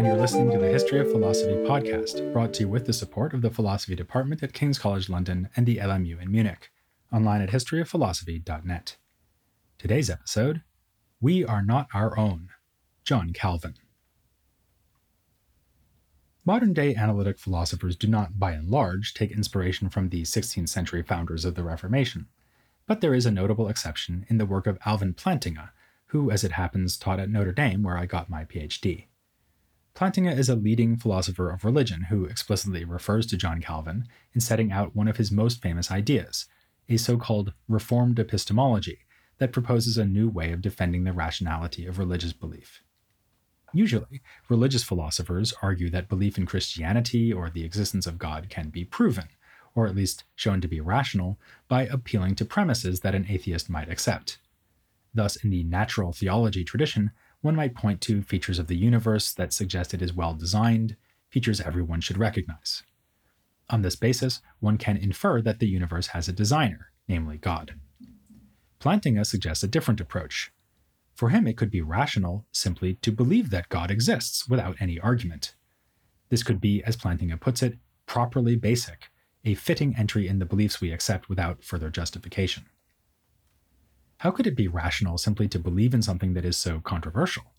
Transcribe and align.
and 0.00 0.06
you're 0.06 0.16
listening 0.16 0.50
to 0.50 0.58
the 0.58 0.68
History 0.70 0.98
of 0.98 1.10
Philosophy 1.10 1.52
podcast, 1.66 2.32
brought 2.32 2.54
to 2.54 2.60
you 2.60 2.68
with 2.68 2.86
the 2.86 2.94
support 2.94 3.34
of 3.34 3.42
the 3.42 3.50
Philosophy 3.50 3.94
Department 3.94 4.42
at 4.42 4.54
King's 4.54 4.78
College 4.78 5.10
London 5.10 5.50
and 5.54 5.66
the 5.66 5.76
LMU 5.76 6.22
in 6.22 6.30
Munich, 6.30 6.70
online 7.12 7.42
at 7.42 7.50
historyofphilosophy.net. 7.50 8.96
Today's 9.76 10.08
episode 10.08 10.62
We 11.20 11.44
Are 11.44 11.62
Not 11.62 11.88
Our 11.92 12.18
Own, 12.18 12.48
John 13.04 13.34
Calvin. 13.34 13.74
Modern 16.50 16.72
day 16.72 16.96
analytic 16.96 17.38
philosophers 17.38 17.94
do 17.94 18.08
not, 18.08 18.40
by 18.40 18.50
and 18.50 18.68
large, 18.68 19.14
take 19.14 19.30
inspiration 19.30 19.88
from 19.88 20.08
the 20.08 20.22
16th 20.22 20.68
century 20.68 21.00
founders 21.00 21.44
of 21.44 21.54
the 21.54 21.62
Reformation, 21.62 22.26
but 22.88 23.00
there 23.00 23.14
is 23.14 23.24
a 23.24 23.30
notable 23.30 23.68
exception 23.68 24.26
in 24.28 24.38
the 24.38 24.44
work 24.44 24.66
of 24.66 24.76
Alvin 24.84 25.14
Plantinga 25.14 25.70
who, 26.06 26.28
as 26.28 26.42
it 26.42 26.50
happens, 26.50 26.96
taught 26.96 27.20
at 27.20 27.30
Notre 27.30 27.52
Dame, 27.52 27.84
where 27.84 27.96
I 27.96 28.04
got 28.04 28.28
my 28.28 28.44
PhD. 28.44 29.06
Plantinga 29.94 30.36
is 30.36 30.48
a 30.48 30.56
leading 30.56 30.96
philosopher 30.96 31.50
of 31.50 31.64
religion 31.64 32.06
who 32.10 32.24
explicitly 32.24 32.84
refers 32.84 33.28
to 33.28 33.36
John 33.36 33.60
Calvin 33.60 34.08
in 34.32 34.40
setting 34.40 34.72
out 34.72 34.96
one 34.96 35.06
of 35.06 35.18
his 35.18 35.30
most 35.30 35.62
famous 35.62 35.88
ideas, 35.88 36.46
a 36.88 36.96
so 36.96 37.16
called 37.16 37.52
Reformed 37.68 38.18
epistemology 38.18 39.06
that 39.38 39.52
proposes 39.52 39.96
a 39.96 40.04
new 40.04 40.28
way 40.28 40.50
of 40.50 40.62
defending 40.62 41.04
the 41.04 41.12
rationality 41.12 41.86
of 41.86 42.00
religious 42.00 42.32
belief. 42.32 42.82
Usually, 43.72 44.20
religious 44.48 44.82
philosophers 44.82 45.54
argue 45.62 45.90
that 45.90 46.08
belief 46.08 46.36
in 46.36 46.46
Christianity 46.46 47.32
or 47.32 47.50
the 47.50 47.64
existence 47.64 48.06
of 48.06 48.18
God 48.18 48.48
can 48.48 48.68
be 48.68 48.84
proven, 48.84 49.28
or 49.74 49.86
at 49.86 49.94
least 49.94 50.24
shown 50.34 50.60
to 50.60 50.68
be 50.68 50.80
rational, 50.80 51.38
by 51.68 51.86
appealing 51.86 52.34
to 52.36 52.44
premises 52.44 53.00
that 53.00 53.14
an 53.14 53.26
atheist 53.28 53.70
might 53.70 53.90
accept. 53.90 54.38
Thus, 55.14 55.36
in 55.36 55.50
the 55.50 55.64
natural 55.64 56.12
theology 56.12 56.64
tradition, 56.64 57.12
one 57.40 57.56
might 57.56 57.74
point 57.74 58.00
to 58.02 58.22
features 58.22 58.58
of 58.58 58.66
the 58.66 58.76
universe 58.76 59.32
that 59.32 59.52
suggest 59.52 59.94
it 59.94 60.02
is 60.02 60.12
well 60.12 60.34
designed, 60.34 60.96
features 61.30 61.60
everyone 61.60 62.00
should 62.00 62.18
recognize. 62.18 62.82
On 63.70 63.82
this 63.82 63.96
basis, 63.96 64.40
one 64.58 64.78
can 64.78 64.96
infer 64.96 65.40
that 65.42 65.60
the 65.60 65.68
universe 65.68 66.08
has 66.08 66.28
a 66.28 66.32
designer, 66.32 66.90
namely 67.06 67.38
God. 67.38 67.74
Plantinga 68.80 69.24
suggests 69.24 69.62
a 69.62 69.68
different 69.68 70.00
approach. 70.00 70.52
For 71.20 71.28
him, 71.28 71.46
it 71.46 71.58
could 71.58 71.70
be 71.70 71.82
rational 71.82 72.46
simply 72.50 72.94
to 73.02 73.12
believe 73.12 73.50
that 73.50 73.68
God 73.68 73.90
exists 73.90 74.48
without 74.48 74.80
any 74.80 74.98
argument. 74.98 75.54
This 76.30 76.42
could 76.42 76.62
be, 76.62 76.82
as 76.84 76.96
Plantinga 76.96 77.38
puts 77.38 77.62
it, 77.62 77.76
properly 78.06 78.56
basic, 78.56 79.10
a 79.44 79.52
fitting 79.52 79.94
entry 79.98 80.26
in 80.26 80.38
the 80.38 80.46
beliefs 80.46 80.80
we 80.80 80.90
accept 80.90 81.28
without 81.28 81.62
further 81.62 81.90
justification. 81.90 82.64
How 84.20 84.30
could 84.30 84.46
it 84.46 84.56
be 84.56 84.66
rational 84.66 85.18
simply 85.18 85.46
to 85.48 85.58
believe 85.58 85.92
in 85.92 86.00
something 86.00 86.32
that 86.32 86.46
is 86.46 86.56
so 86.56 86.80
controversial? 86.80 87.52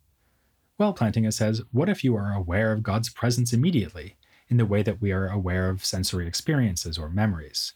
Well, 0.80 0.96
Plantinga 0.96 1.32
says, 1.32 1.62
what 1.72 1.88
if 1.88 2.04
you 2.04 2.16
are 2.16 2.34
aware 2.34 2.72
of 2.72 2.82
God's 2.82 3.12
presence 3.12 3.54
immediately, 3.54 4.18
in 4.48 4.58
the 4.58 4.66
way 4.66 4.82
that 4.82 5.04
we 5.04 5.12
are 5.12 5.28
aware 5.28 5.70
of 5.70 5.86
sensory 5.86 6.26
experiences 6.28 6.98
or 6.98 7.10
memories? 7.12 7.74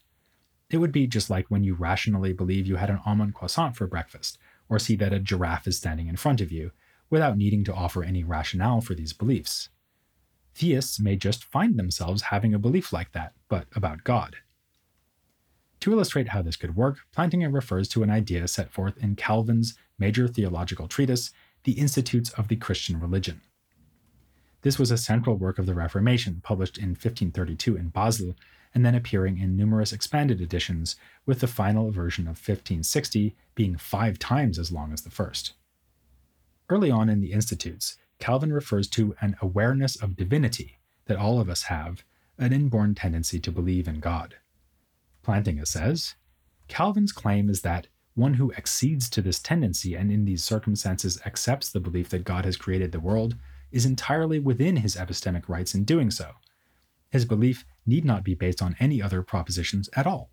It 0.72 0.78
would 0.78 0.92
be 0.92 1.06
just 1.06 1.30
like 1.30 1.52
when 1.52 1.64
you 1.64 1.76
rationally 1.76 2.34
believe 2.34 2.66
you 2.66 2.78
had 2.78 2.90
an 2.90 3.02
almond 3.06 3.36
croissant 3.36 3.76
for 3.76 3.86
breakfast, 3.86 4.40
or 4.70 4.80
see 4.80 4.96
that 4.96 5.14
a 5.14 5.20
giraffe 5.20 5.68
is 5.68 5.78
standing 5.78 6.08
in 6.08 6.16
front 6.16 6.42
of 6.42 6.52
you, 6.52 6.72
without 7.10 7.38
needing 7.38 7.64
to 7.64 7.74
offer 7.74 8.04
any 8.04 8.24
rationale 8.24 8.82
for 8.82 8.96
these 8.96 9.14
beliefs. 9.14 9.70
Theists 10.56 11.00
may 11.00 11.16
just 11.16 11.44
find 11.44 11.78
themselves 11.78 12.24
having 12.24 12.54
a 12.54 12.60
belief 12.60 12.94
like 12.94 13.12
that, 13.12 13.34
but 13.50 13.68
about 13.76 14.04
God. 14.04 14.38
To 15.82 15.92
illustrate 15.92 16.30
how 16.30 16.42
this 16.42 16.56
could 16.56 16.76
work, 16.76 17.00
Plantinga 17.16 17.54
refers 17.54 17.88
to 17.90 18.04
an 18.04 18.10
idea 18.10 18.48
set 18.48 18.72
forth 18.72 18.98
in 18.98 19.16
Calvin's 19.16 19.78
major 20.00 20.28
theological 20.28 20.88
treatise, 20.88 21.32
The 21.64 21.74
Institutes 21.74 22.30
of 22.32 22.48
the 22.48 22.56
Christian 22.56 23.00
Religion. 23.00 23.42
This 24.62 24.80
was 24.80 24.90
a 24.90 24.98
central 24.98 25.36
work 25.36 25.60
of 25.60 25.68
the 25.68 25.76
Reformation, 25.76 26.42
published 26.44 26.78
in 26.78 26.90
1532 26.90 27.76
in 27.76 27.90
Basel, 27.90 28.36
and 28.76 28.86
then 28.86 28.94
appearing 28.94 29.40
in 29.40 29.56
numerous 29.56 29.94
expanded 29.94 30.42
editions, 30.42 30.98
with 31.26 31.40
the 31.40 31.48
final 31.48 31.90
version 31.90 32.26
of 32.26 32.38
1560 32.38 33.36
being 33.56 33.78
five 33.78 34.20
times 34.20 34.60
as 34.60 34.72
long 34.72 34.92
as 34.92 35.02
the 35.02 35.10
first. 35.10 35.54
Early 36.70 36.92
on 36.92 37.10
in 37.10 37.22
the 37.22 37.32
Institutes, 37.32 37.98
Calvin 38.20 38.52
refers 38.52 38.88
to 38.90 39.16
an 39.22 39.38
awareness 39.42 39.96
of 39.96 40.18
divinity 40.18 40.78
that 41.06 41.18
all 41.18 41.40
of 41.40 41.50
us 41.50 41.64
have, 41.64 42.04
an 42.38 42.52
inborn 42.52 42.94
tendency 42.96 43.40
to 43.40 43.52
believe 43.52 43.88
in 43.88 44.00
God. 44.00 44.36
Plantinga 45.26 45.66
says 45.66 46.16
Calvin's 46.68 47.12
claim 47.12 47.50
is 47.50 47.62
that 47.62 47.88
one 48.16 48.36
who 48.36 48.54
accedes 48.54 49.10
to 49.10 49.22
this 49.22 49.40
tendency 49.40 49.96
and 49.96 50.12
in 50.12 50.26
these 50.26 50.44
circumstances 50.44 51.20
accepts 51.26 51.70
the 51.70 51.80
belief 51.80 52.10
that 52.10 52.24
God 52.24 52.46
has 52.46 52.58
created 52.58 52.92
the 52.92 53.00
world 53.00 53.36
is 53.72 53.86
entirely 53.86 54.40
within 54.40 54.78
his 54.78 54.96
epistemic 54.96 55.50
rights 55.50 55.76
in 55.76 55.84
doing 55.84 56.12
so. 56.12 56.32
His 57.16 57.24
belief 57.24 57.64
need 57.86 58.04
not 58.04 58.26
be 58.26 58.36
based 58.36 58.62
on 58.62 58.76
any 58.78 59.02
other 59.02 59.24
propositions 59.24 59.90
at 59.94 60.06
all. 60.06 60.32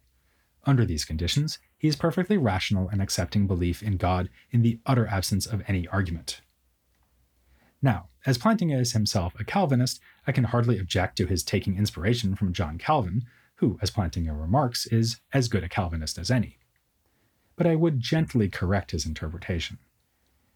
Under 0.64 0.84
these 0.84 1.04
conditions, 1.04 1.60
he 1.78 1.86
is 1.86 1.94
perfectly 1.94 2.36
rational 2.36 2.88
in 2.88 3.00
accepting 3.00 3.46
belief 3.46 3.84
in 3.84 3.98
God 3.98 4.28
in 4.50 4.62
the 4.62 4.80
utter 4.84 5.06
absence 5.06 5.46
of 5.46 5.62
any 5.68 5.86
argument. 5.86 6.40
Now, 7.80 8.08
as 8.26 8.36
Plantinga 8.36 8.80
is 8.80 8.94
himself 8.94 9.32
a 9.38 9.44
Calvinist, 9.44 10.00
I 10.26 10.32
can 10.32 10.42
hardly 10.42 10.80
object 10.80 11.16
to 11.18 11.26
his 11.26 11.44
taking 11.44 11.76
inspiration 11.76 12.34
from 12.34 12.52
John 12.52 12.78
Calvin, 12.78 13.26
who, 13.58 13.78
as 13.80 13.92
Plantinga 13.92 14.32
remarks, 14.32 14.86
is 14.86 15.20
as 15.32 15.46
good 15.46 15.62
a 15.62 15.68
Calvinist 15.68 16.18
as 16.18 16.32
any. 16.32 16.58
But 17.54 17.68
I 17.68 17.76
would 17.76 18.00
gently 18.00 18.48
correct 18.48 18.90
his 18.90 19.06
interpretation. 19.06 19.78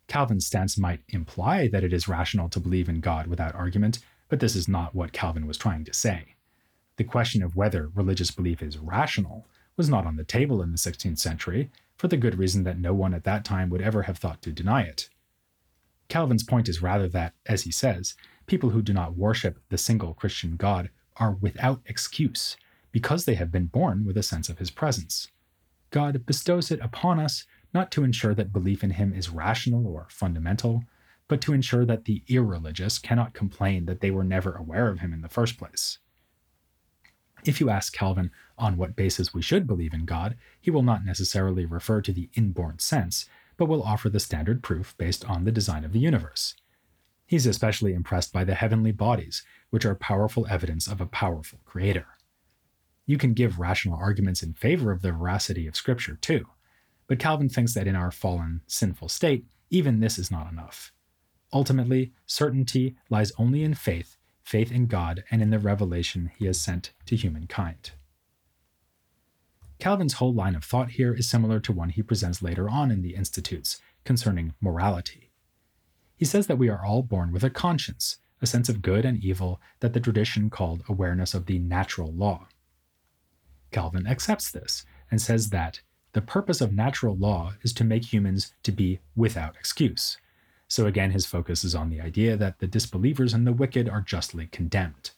Calvin's 0.08 0.46
stance 0.46 0.76
might 0.76 1.02
imply 1.08 1.68
that 1.68 1.84
it 1.84 1.92
is 1.92 2.08
rational 2.08 2.48
to 2.48 2.58
believe 2.58 2.88
in 2.88 2.98
God 2.98 3.28
without 3.28 3.54
argument, 3.54 4.00
but 4.28 4.40
this 4.40 4.56
is 4.56 4.68
not 4.68 4.94
what 4.94 5.12
Calvin 5.12 5.46
was 5.46 5.58
trying 5.58 5.84
to 5.84 5.92
say. 5.92 6.34
The 6.96 7.04
question 7.04 7.42
of 7.42 7.56
whether 7.56 7.90
religious 7.94 8.30
belief 8.30 8.62
is 8.62 8.78
rational 8.78 9.46
was 9.76 9.88
not 9.88 10.06
on 10.06 10.16
the 10.16 10.24
table 10.24 10.62
in 10.62 10.72
the 10.72 10.78
16th 10.78 11.18
century, 11.18 11.70
for 11.96 12.08
the 12.08 12.16
good 12.16 12.38
reason 12.38 12.64
that 12.64 12.78
no 12.78 12.94
one 12.94 13.14
at 13.14 13.24
that 13.24 13.44
time 13.44 13.70
would 13.70 13.82
ever 13.82 14.02
have 14.02 14.18
thought 14.18 14.42
to 14.42 14.52
deny 14.52 14.82
it. 14.82 15.08
Calvin's 16.08 16.44
point 16.44 16.68
is 16.68 16.82
rather 16.82 17.08
that, 17.08 17.34
as 17.46 17.62
he 17.62 17.70
says, 17.70 18.14
people 18.46 18.70
who 18.70 18.82
do 18.82 18.92
not 18.92 19.16
worship 19.16 19.58
the 19.68 19.78
single 19.78 20.14
Christian 20.14 20.56
God 20.56 20.90
are 21.16 21.32
without 21.32 21.80
excuse 21.86 22.56
because 22.92 23.24
they 23.24 23.34
have 23.34 23.50
been 23.50 23.66
born 23.66 24.04
with 24.06 24.16
a 24.16 24.22
sense 24.22 24.48
of 24.48 24.58
his 24.58 24.70
presence. 24.70 25.28
God 25.90 26.24
bestows 26.26 26.70
it 26.70 26.80
upon 26.80 27.20
us 27.20 27.44
not 27.74 27.90
to 27.92 28.04
ensure 28.04 28.34
that 28.34 28.52
belief 28.52 28.82
in 28.82 28.90
him 28.90 29.12
is 29.12 29.28
rational 29.28 29.86
or 29.86 30.06
fundamental, 30.08 30.84
but 31.28 31.40
to 31.40 31.52
ensure 31.52 31.84
that 31.84 32.04
the 32.04 32.22
irreligious 32.28 32.98
cannot 32.98 33.34
complain 33.34 33.86
that 33.86 34.00
they 34.00 34.10
were 34.10 34.24
never 34.24 34.52
aware 34.52 34.88
of 34.88 35.00
him 35.00 35.12
in 35.12 35.22
the 35.22 35.28
first 35.28 35.58
place. 35.58 35.98
If 37.44 37.60
you 37.60 37.70
ask 37.70 37.92
Calvin 37.92 38.30
on 38.58 38.76
what 38.76 38.96
basis 38.96 39.32
we 39.32 39.42
should 39.42 39.66
believe 39.66 39.94
in 39.94 40.04
God, 40.04 40.36
he 40.60 40.70
will 40.70 40.82
not 40.82 41.04
necessarily 41.04 41.64
refer 41.64 42.00
to 42.02 42.12
the 42.12 42.28
inborn 42.34 42.78
sense, 42.78 43.26
but 43.56 43.66
will 43.66 43.82
offer 43.82 44.08
the 44.08 44.20
standard 44.20 44.62
proof 44.62 44.96
based 44.98 45.24
on 45.24 45.44
the 45.44 45.52
design 45.52 45.84
of 45.84 45.92
the 45.92 46.00
universe. 46.00 46.54
He's 47.26 47.46
especially 47.46 47.92
impressed 47.92 48.32
by 48.32 48.44
the 48.44 48.54
heavenly 48.54 48.92
bodies, 48.92 49.42
which 49.70 49.84
are 49.84 49.94
powerful 49.94 50.46
evidence 50.48 50.86
of 50.86 51.00
a 51.00 51.06
powerful 51.06 51.60
creator. 51.64 52.06
You 53.04 53.18
can 53.18 53.34
give 53.34 53.58
rational 53.58 53.98
arguments 53.98 54.42
in 54.42 54.54
favor 54.54 54.90
of 54.90 55.02
the 55.02 55.12
veracity 55.12 55.66
of 55.66 55.76
Scripture, 55.76 56.18
too. 56.20 56.46
But 57.06 57.20
Calvin 57.20 57.48
thinks 57.48 57.74
that 57.74 57.86
in 57.86 57.94
our 57.94 58.10
fallen, 58.10 58.62
sinful 58.66 59.08
state, 59.08 59.44
even 59.70 60.00
this 60.00 60.18
is 60.18 60.30
not 60.30 60.50
enough. 60.50 60.92
Ultimately, 61.52 62.12
certainty 62.26 62.96
lies 63.08 63.32
only 63.38 63.62
in 63.62 63.74
faith, 63.74 64.16
faith 64.42 64.72
in 64.72 64.86
God, 64.86 65.24
and 65.30 65.42
in 65.42 65.50
the 65.50 65.58
revelation 65.58 66.30
he 66.38 66.46
has 66.46 66.60
sent 66.60 66.92
to 67.06 67.16
humankind. 67.16 67.92
Calvin's 69.78 70.14
whole 70.14 70.32
line 70.32 70.54
of 70.54 70.64
thought 70.64 70.92
here 70.92 71.14
is 71.14 71.28
similar 71.28 71.60
to 71.60 71.72
one 71.72 71.90
he 71.90 72.02
presents 72.02 72.42
later 72.42 72.68
on 72.68 72.90
in 72.90 73.02
the 73.02 73.14
Institutes 73.14 73.80
concerning 74.04 74.54
morality. 74.60 75.30
He 76.16 76.24
says 76.24 76.46
that 76.46 76.58
we 76.58 76.68
are 76.68 76.84
all 76.84 77.02
born 77.02 77.30
with 77.30 77.44
a 77.44 77.50
conscience, 77.50 78.18
a 78.40 78.46
sense 78.46 78.68
of 78.68 78.82
good 78.82 79.04
and 79.04 79.22
evil 79.22 79.60
that 79.80 79.92
the 79.92 80.00
tradition 80.00 80.48
called 80.48 80.82
awareness 80.88 81.34
of 81.34 81.46
the 81.46 81.58
natural 81.58 82.12
law. 82.12 82.48
Calvin 83.70 84.06
accepts 84.06 84.50
this 84.50 84.86
and 85.10 85.20
says 85.20 85.50
that 85.50 85.80
the 86.12 86.22
purpose 86.22 86.62
of 86.62 86.72
natural 86.72 87.14
law 87.14 87.52
is 87.62 87.74
to 87.74 87.84
make 87.84 88.12
humans 88.12 88.54
to 88.62 88.72
be 88.72 89.00
without 89.14 89.56
excuse. 89.56 90.16
So 90.68 90.86
again, 90.86 91.12
his 91.12 91.26
focus 91.26 91.64
is 91.64 91.74
on 91.74 91.90
the 91.90 92.00
idea 92.00 92.36
that 92.36 92.58
the 92.58 92.66
disbelievers 92.66 93.32
and 93.32 93.46
the 93.46 93.52
wicked 93.52 93.88
are 93.88 94.00
justly 94.00 94.46
condemned. 94.46 95.10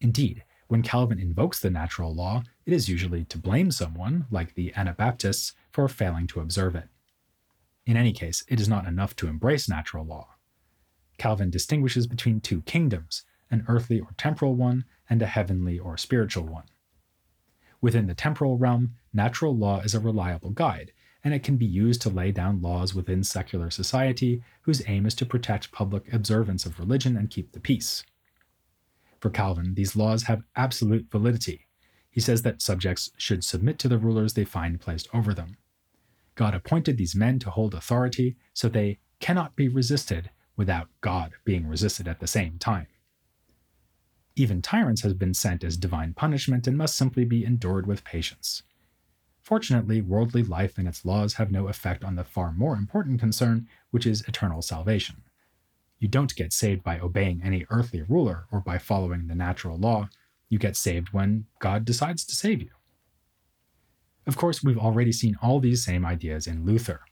Indeed, 0.00 0.44
when 0.68 0.82
Calvin 0.82 1.18
invokes 1.18 1.60
the 1.60 1.70
natural 1.70 2.14
law, 2.14 2.42
it 2.64 2.72
is 2.72 2.88
usually 2.88 3.24
to 3.24 3.38
blame 3.38 3.70
someone, 3.70 4.26
like 4.30 4.54
the 4.54 4.72
Anabaptists, 4.74 5.52
for 5.70 5.88
failing 5.88 6.26
to 6.28 6.40
observe 6.40 6.74
it. 6.74 6.88
In 7.86 7.96
any 7.96 8.12
case, 8.12 8.44
it 8.48 8.58
is 8.58 8.68
not 8.68 8.86
enough 8.86 9.14
to 9.16 9.28
embrace 9.28 9.68
natural 9.68 10.06
law. 10.06 10.28
Calvin 11.18 11.50
distinguishes 11.50 12.06
between 12.06 12.40
two 12.40 12.62
kingdoms 12.62 13.24
an 13.50 13.64
earthly 13.68 14.00
or 14.00 14.08
temporal 14.16 14.54
one, 14.56 14.84
and 15.08 15.20
a 15.22 15.26
heavenly 15.26 15.78
or 15.78 15.96
spiritual 15.96 16.44
one. 16.44 16.64
Within 17.80 18.06
the 18.06 18.14
temporal 18.14 18.56
realm, 18.56 18.94
natural 19.12 19.56
law 19.56 19.80
is 19.80 19.94
a 19.94 20.00
reliable 20.00 20.50
guide, 20.50 20.92
and 21.24 21.32
it 21.32 21.42
can 21.42 21.56
be 21.56 21.64
used 21.64 22.02
to 22.02 22.10
lay 22.10 22.30
down 22.30 22.60
laws 22.60 22.94
within 22.94 23.24
secular 23.24 23.70
society 23.70 24.42
whose 24.62 24.86
aim 24.86 25.06
is 25.06 25.14
to 25.14 25.26
protect 25.26 25.72
public 25.72 26.12
observance 26.12 26.66
of 26.66 26.78
religion 26.78 27.16
and 27.16 27.30
keep 27.30 27.52
the 27.52 27.60
peace. 27.60 28.04
For 29.20 29.30
Calvin, 29.30 29.74
these 29.74 29.96
laws 29.96 30.24
have 30.24 30.44
absolute 30.54 31.10
validity. 31.10 31.66
He 32.10 32.20
says 32.20 32.42
that 32.42 32.60
subjects 32.60 33.10
should 33.16 33.42
submit 33.42 33.78
to 33.78 33.88
the 33.88 33.98
rulers 33.98 34.34
they 34.34 34.44
find 34.44 34.78
placed 34.78 35.08
over 35.14 35.32
them. 35.32 35.56
God 36.34 36.54
appointed 36.54 36.98
these 36.98 37.14
men 37.14 37.38
to 37.38 37.50
hold 37.50 37.74
authority, 37.74 38.36
so 38.52 38.68
they 38.68 38.98
cannot 39.18 39.56
be 39.56 39.68
resisted 39.68 40.30
without 40.56 40.88
God 41.00 41.32
being 41.44 41.66
resisted 41.66 42.06
at 42.06 42.20
the 42.20 42.26
same 42.26 42.58
time. 42.58 42.86
Even 44.36 44.60
tyrants 44.60 45.02
have 45.02 45.18
been 45.18 45.32
sent 45.32 45.64
as 45.64 45.76
divine 45.76 46.12
punishment 46.12 46.66
and 46.66 46.76
must 46.76 46.96
simply 46.96 47.24
be 47.24 47.44
endured 47.44 47.86
with 47.86 48.04
patience. 48.04 48.62
Fortunately, 49.44 50.00
worldly 50.00 50.42
life 50.42 50.78
and 50.78 50.88
its 50.88 51.04
laws 51.04 51.34
have 51.34 51.52
no 51.52 51.68
effect 51.68 52.02
on 52.02 52.16
the 52.16 52.24
far 52.24 52.50
more 52.50 52.74
important 52.74 53.20
concern, 53.20 53.68
which 53.90 54.06
is 54.06 54.22
eternal 54.22 54.62
salvation. 54.62 55.22
You 55.98 56.08
don't 56.08 56.34
get 56.34 56.52
saved 56.52 56.82
by 56.82 56.98
obeying 56.98 57.42
any 57.44 57.66
earthly 57.70 58.02
ruler 58.02 58.46
or 58.50 58.60
by 58.60 58.78
following 58.78 59.26
the 59.26 59.34
natural 59.34 59.78
law. 59.78 60.08
You 60.48 60.58
get 60.58 60.76
saved 60.76 61.12
when 61.12 61.44
God 61.58 61.84
decides 61.84 62.24
to 62.24 62.34
save 62.34 62.62
you. 62.62 62.70
Of 64.26 64.36
course, 64.36 64.64
we've 64.64 64.78
already 64.78 65.12
seen 65.12 65.36
all 65.42 65.60
these 65.60 65.84
same 65.84 66.06
ideas 66.06 66.46
in 66.46 66.64
Luther, 66.64 67.02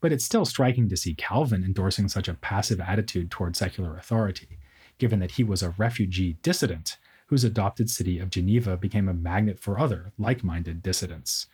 but 0.00 0.12
it's 0.12 0.24
still 0.24 0.44
striking 0.44 0.88
to 0.90 0.96
see 0.96 1.14
Calvin 1.14 1.64
endorsing 1.64 2.08
such 2.08 2.28
a 2.28 2.34
passive 2.34 2.80
attitude 2.80 3.30
toward 3.30 3.56
secular 3.56 3.96
authority 3.96 4.58
given 5.00 5.18
that 5.18 5.32
he 5.32 5.42
was 5.42 5.62
a 5.62 5.70
refugee 5.70 6.36
dissident 6.42 6.98
whose 7.26 7.42
adopted 7.42 7.90
city 7.90 8.20
of 8.20 8.30
Geneva 8.30 8.76
became 8.76 9.08
a 9.08 9.14
magnet 9.14 9.58
for 9.58 9.80
other 9.80 10.12
like 10.18 10.44
minded 10.44 10.82
dissidents. 10.82 11.46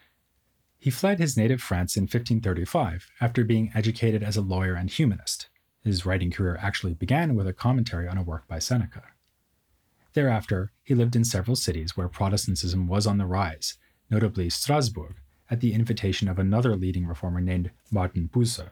He 0.87 0.93
fled 0.93 1.19
his 1.19 1.37
native 1.37 1.61
France 1.61 1.97
in 1.97 2.03
1535 2.03 3.11
after 3.21 3.43
being 3.43 3.73
educated 3.75 4.23
as 4.23 4.37
a 4.37 4.41
lawyer 4.41 4.77
and 4.77 4.89
humanist. 4.89 5.49
His 5.83 6.07
writing 6.07 6.31
career 6.31 6.57
actually 6.63 6.95
began 6.95 7.35
with 7.35 7.49
a 7.49 7.53
commentary 7.53 8.07
on 8.07 8.17
a 8.17 8.23
work 8.23 8.47
by 8.47 8.61
Seneca. 8.61 9.03
Thereafter, 10.13 10.71
he 10.85 10.95
lived 10.95 11.17
in 11.17 11.25
several 11.25 11.57
cities 11.57 11.97
where 11.97 12.07
Protestantism 12.07 12.87
was 12.87 13.05
on 13.05 13.19
the 13.19 13.27
rise, 13.27 13.79
notably 14.11 14.49
Strasbourg, 14.49 15.17
at 15.51 15.59
the 15.59 15.75
invitation 15.75 16.29
of 16.29 16.39
another 16.39 16.77
leading 16.77 17.05
reformer 17.05 17.41
named 17.41 17.73
Martin 17.91 18.31
Bucer. 18.33 18.71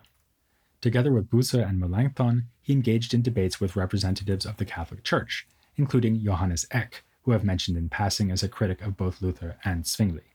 Together 0.81 1.13
with 1.13 1.29
Bucer 1.29 1.69
and 1.69 1.81
Melanchthon, 1.81 2.45
he 2.63 2.75
engaged 2.75 3.13
in 3.13 3.23
debates 3.23 3.61
with 3.61 3.75
representatives 3.75 4.47
of 4.47 4.59
the 4.59 4.65
Catholic 4.65 5.03
Church, 5.03 5.49
including 5.77 6.23
Johannes 6.23 6.65
Eck, 6.71 7.03
who 7.23 7.33
I've 7.33 7.43
mentioned 7.43 7.77
in 7.77 7.89
passing 7.89 8.31
as 8.31 8.45
a 8.45 8.49
critic 8.49 8.83
of 8.83 8.97
both 8.97 9.21
Luther 9.21 9.57
and 9.65 9.85
Zwingli. 9.85 10.34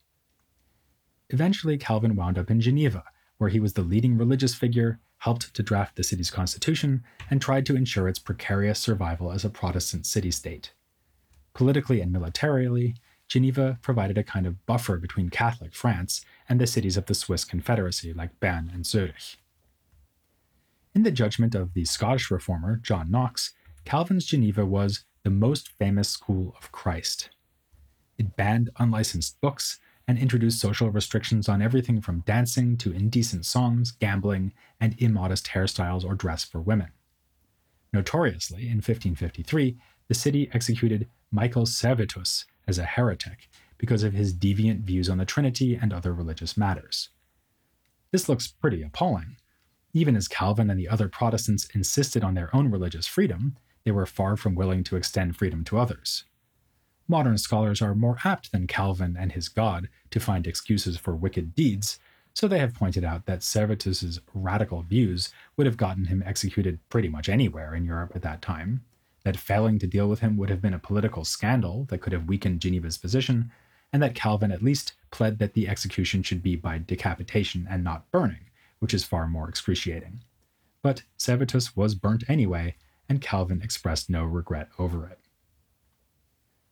Eventually, 1.29 1.77
Calvin 1.77 2.15
wound 2.15 2.37
up 2.37 2.49
in 2.49 2.61
Geneva, 2.61 3.03
where 3.37 3.49
he 3.49 3.59
was 3.59 3.73
the 3.73 3.81
leading 3.81 4.17
religious 4.17 4.55
figure, 4.55 4.99
helped 5.19 5.53
to 5.53 5.63
draft 5.63 5.95
the 5.95 6.03
city's 6.03 6.31
constitution, 6.31 7.03
and 7.29 7.41
tried 7.41 7.65
to 7.65 7.75
ensure 7.75 8.07
its 8.07 8.19
precarious 8.19 8.79
survival 8.79 9.31
as 9.31 9.45
a 9.45 9.49
Protestant 9.49 10.05
city 10.05 10.31
state. 10.31 10.73
Politically 11.53 12.01
and 12.01 12.11
militarily, 12.11 12.95
Geneva 13.27 13.77
provided 13.81 14.17
a 14.17 14.23
kind 14.23 14.47
of 14.47 14.65
buffer 14.65 14.97
between 14.97 15.29
Catholic 15.29 15.75
France 15.75 16.25
and 16.47 16.59
the 16.59 16.65
cities 16.65 16.97
of 16.97 17.05
the 17.05 17.13
Swiss 17.13 17.43
Confederacy 17.43 18.11
like 18.13 18.39
Bern 18.39 18.71
and 18.73 18.85
Zurich. 18.85 19.37
In 20.95 21.03
the 21.03 21.11
judgment 21.11 21.53
of 21.53 21.73
the 21.73 21.85
Scottish 21.85 22.31
reformer 22.31 22.77
John 22.77 23.11
Knox, 23.11 23.53
Calvin's 23.85 24.25
Geneva 24.25 24.65
was 24.65 25.03
the 25.23 25.29
most 25.29 25.69
famous 25.69 26.09
school 26.09 26.55
of 26.57 26.71
Christ. 26.71 27.29
It 28.17 28.35
banned 28.35 28.71
unlicensed 28.77 29.39
books 29.41 29.79
and 30.09 30.17
introduced 30.17 30.59
social 30.59 30.89
restrictions 30.89 31.47
on 31.47 31.61
everything 31.61 32.01
from 32.01 32.21
dancing 32.21 32.75
to 32.75 32.91
indecent 32.91 33.45
songs, 33.45 33.91
gambling, 33.91 34.51
and 34.81 34.95
immodest 34.97 35.49
hairstyles 35.49 36.03
or 36.03 36.15
dress 36.15 36.43
for 36.43 36.59
women. 36.59 36.89
Notoriously, 37.93 38.63
in 38.63 38.77
1553, 38.77 39.77
the 40.07 40.15
city 40.15 40.49
executed 40.51 41.07
Michael 41.29 41.67
Servetus 41.67 42.45
as 42.67 42.79
a 42.79 42.85
heretic 42.85 43.49
because 43.77 44.01
of 44.01 44.13
his 44.13 44.33
deviant 44.33 44.81
views 44.81 45.11
on 45.11 45.19
the 45.19 45.25
Trinity 45.25 45.75
and 45.75 45.93
other 45.93 46.11
religious 46.11 46.57
matters. 46.57 47.09
This 48.11 48.27
looks 48.27 48.47
pretty 48.47 48.81
appalling, 48.81 49.37
even 49.93 50.15
as 50.15 50.27
Calvin 50.27 50.71
and 50.71 50.79
the 50.79 50.89
other 50.89 51.07
Protestants 51.07 51.67
insisted 51.75 52.23
on 52.23 52.33
their 52.33 52.49
own 52.55 52.71
religious 52.71 53.05
freedom, 53.05 53.57
they 53.83 53.91
were 53.91 54.07
far 54.07 54.35
from 54.35 54.55
willing 54.55 54.83
to 54.85 54.95
extend 54.95 55.37
freedom 55.37 55.63
to 55.65 55.77
others. 55.77 56.23
Modern 57.11 57.39
scholars 57.39 57.81
are 57.81 57.95
more 57.95 58.19
apt 58.23 58.51
than 58.51 58.67
Calvin 58.67 59.17
and 59.19 59.31
his 59.31 59.49
God 59.49 59.89
to 60.11 60.19
find 60.19 60.45
excuses 60.45 60.95
for 60.95 61.15
wicked 61.15 61.55
deeds, 61.55 61.99
so 62.35 62.47
they 62.47 62.59
have 62.59 62.75
pointed 62.75 63.03
out 63.03 63.25
that 63.25 63.39
Servetus's 63.39 64.21
radical 64.35 64.83
views 64.83 65.33
would 65.57 65.65
have 65.65 65.75
gotten 65.75 66.05
him 66.05 66.21
executed 66.23 66.77
pretty 66.87 67.09
much 67.09 67.27
anywhere 67.27 67.73
in 67.73 67.83
Europe 67.83 68.11
at 68.13 68.21
that 68.21 68.43
time, 68.43 68.85
that 69.23 69.37
failing 69.37 69.79
to 69.79 69.87
deal 69.87 70.07
with 70.07 70.19
him 70.19 70.37
would 70.37 70.51
have 70.51 70.61
been 70.61 70.75
a 70.75 70.79
political 70.79 71.25
scandal 71.25 71.85
that 71.85 71.99
could 71.99 72.13
have 72.13 72.27
weakened 72.27 72.59
Geneva's 72.59 72.99
position, 72.99 73.51
and 73.91 74.03
that 74.03 74.13
Calvin 74.13 74.51
at 74.51 74.61
least 74.61 74.93
pled 75.09 75.39
that 75.39 75.53
the 75.53 75.67
execution 75.67 76.21
should 76.21 76.43
be 76.43 76.55
by 76.55 76.77
decapitation 76.77 77.67
and 77.67 77.83
not 77.83 78.09
burning, 78.11 78.45
which 78.77 78.93
is 78.93 79.03
far 79.03 79.25
more 79.25 79.49
excruciating. 79.49 80.21
But 80.83 81.01
Servetus 81.17 81.75
was 81.75 81.95
burnt 81.95 82.23
anyway, 82.29 82.75
and 83.09 83.19
Calvin 83.19 83.63
expressed 83.63 84.11
no 84.11 84.25
regret 84.25 84.69
over 84.77 85.07
it. 85.07 85.17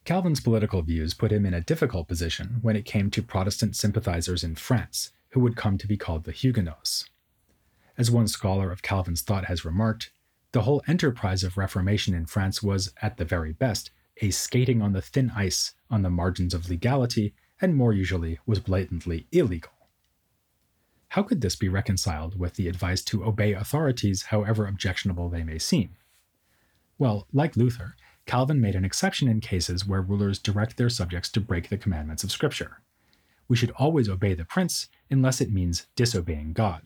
Calvin's 0.08 0.40
political 0.40 0.82
views 0.84 1.14
put 1.14 1.34
him 1.34 1.46
in 1.46 1.54
a 1.54 1.60
difficult 1.60 2.08
position 2.08 2.60
when 2.62 2.78
it 2.78 2.86
came 2.86 3.12
to 3.12 3.22
Protestant 3.22 3.76
sympathizers 3.76 4.42
in 4.42 4.56
France, 4.56 5.12
who 5.32 5.42
would 5.42 5.58
come 5.58 5.78
to 5.78 5.86
be 5.86 5.98
called 5.98 6.24
the 6.24 6.32
Huguenots. 6.32 7.10
As 7.98 8.10
one 8.10 8.30
scholar 8.30 8.72
of 8.72 8.82
Calvin's 8.82 9.22
thought 9.22 9.48
has 9.48 9.66
remarked, 9.66 10.14
the 10.54 10.62
whole 10.62 10.82
enterprise 10.88 11.44
of 11.44 11.58
Reformation 11.58 12.14
in 12.14 12.26
France 12.26 12.64
was, 12.64 12.94
at 13.02 13.18
the 13.18 13.26
very 13.26 13.52
best, 13.52 13.92
a 14.22 14.32
skating 14.32 14.82
on 14.82 14.94
the 14.94 15.02
thin 15.02 15.30
ice 15.36 15.74
on 15.90 16.04
the 16.04 16.10
margins 16.10 16.54
of 16.54 16.70
legality, 16.70 17.34
and 17.60 17.76
more 17.76 17.92
usually 17.92 18.40
was 18.46 18.62
blatantly 18.62 19.28
illegal. 19.34 19.74
How 21.10 21.24
could 21.24 21.42
this 21.42 21.58
be 21.58 21.68
reconciled 21.68 22.40
with 22.40 22.54
the 22.54 22.70
advice 22.70 23.02
to 23.02 23.26
obey 23.26 23.52
authorities, 23.52 24.22
however 24.28 24.68
objectionable 24.68 25.28
they 25.28 25.44
may 25.44 25.60
seem? 25.60 25.98
Well, 26.98 27.28
like 27.34 27.58
Luther, 27.58 27.98
Calvin 28.28 28.62
made 28.62 28.76
an 28.76 28.86
exception 28.86 29.28
in 29.28 29.40
cases 29.40 29.88
where 29.88 30.02
rulers 30.02 30.38
direct 30.38 30.78
their 30.78 30.90
subjects 30.90 31.30
to 31.30 31.42
break 31.42 31.70
the 31.70 31.78
commandments 31.78 32.24
of 32.24 32.32
Scripture. 32.32 32.82
We 33.48 33.56
should 33.56 33.72
always 33.72 34.08
obey 34.08 34.36
the 34.36 34.46
prince 34.46 34.90
unless 35.10 35.42
it 35.42 35.52
means 35.52 35.88
disobeying 35.96 36.54
God. 36.54 36.84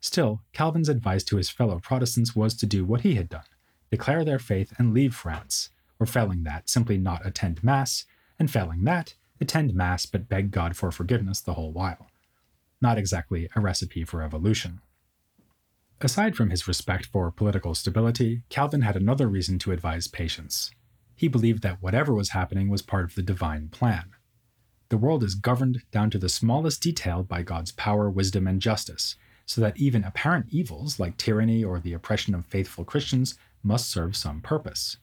Still, 0.00 0.40
Calvin's 0.52 0.88
advice 0.88 1.22
to 1.24 1.36
his 1.36 1.50
fellow 1.50 1.78
Protestants 1.78 2.34
was 2.34 2.54
to 2.54 2.66
do 2.66 2.84
what 2.84 3.02
he 3.02 3.14
had 3.14 3.28
done 3.28 3.44
declare 3.90 4.24
their 4.24 4.38
faith 4.38 4.72
and 4.78 4.94
leave 4.94 5.14
France, 5.14 5.68
or 6.00 6.06
failing 6.06 6.44
that, 6.44 6.66
simply 6.66 6.96
not 6.96 7.24
attend 7.26 7.62
Mass, 7.62 8.06
and 8.38 8.50
failing 8.50 8.84
that, 8.84 9.14
attend 9.38 9.74
Mass 9.74 10.06
but 10.06 10.30
beg 10.30 10.50
God 10.50 10.74
for 10.74 10.90
forgiveness 10.90 11.40
the 11.42 11.52
whole 11.54 11.72
while 11.72 12.08
not 12.82 12.98
exactly 12.98 13.48
a 13.54 13.60
recipe 13.60 14.04
for 14.04 14.22
evolution. 14.22 14.80
Aside 16.04 16.34
from 16.34 16.50
his 16.50 16.66
respect 16.66 17.06
for 17.06 17.30
political 17.30 17.76
stability, 17.76 18.42
Calvin 18.48 18.80
had 18.82 18.96
another 18.96 19.28
reason 19.28 19.60
to 19.60 19.70
advise 19.70 20.08
patience. 20.08 20.72
He 21.14 21.28
believed 21.28 21.62
that 21.62 21.80
whatever 21.80 22.12
was 22.12 22.30
happening 22.30 22.68
was 22.68 22.82
part 22.82 23.04
of 23.04 23.14
the 23.14 23.22
divine 23.22 23.68
plan. 23.68 24.10
The 24.88 24.96
world 24.96 25.22
is 25.22 25.36
governed 25.36 25.82
down 25.92 26.10
to 26.10 26.18
the 26.18 26.28
smallest 26.28 26.82
detail 26.82 27.22
by 27.22 27.42
God's 27.42 27.70
power, 27.70 28.10
wisdom, 28.10 28.48
and 28.48 28.60
justice, 28.60 29.14
so 29.46 29.60
that 29.60 29.76
even 29.76 30.02
apparent 30.02 30.46
evils 30.48 30.98
like 30.98 31.16
tyranny 31.18 31.62
or 31.62 31.78
the 31.78 31.92
oppression 31.92 32.34
of 32.34 32.46
faithful 32.46 32.84
Christians 32.84 33.36
must 33.62 33.88
serve 33.88 34.16
some 34.16 34.40
purpose. 34.40 34.96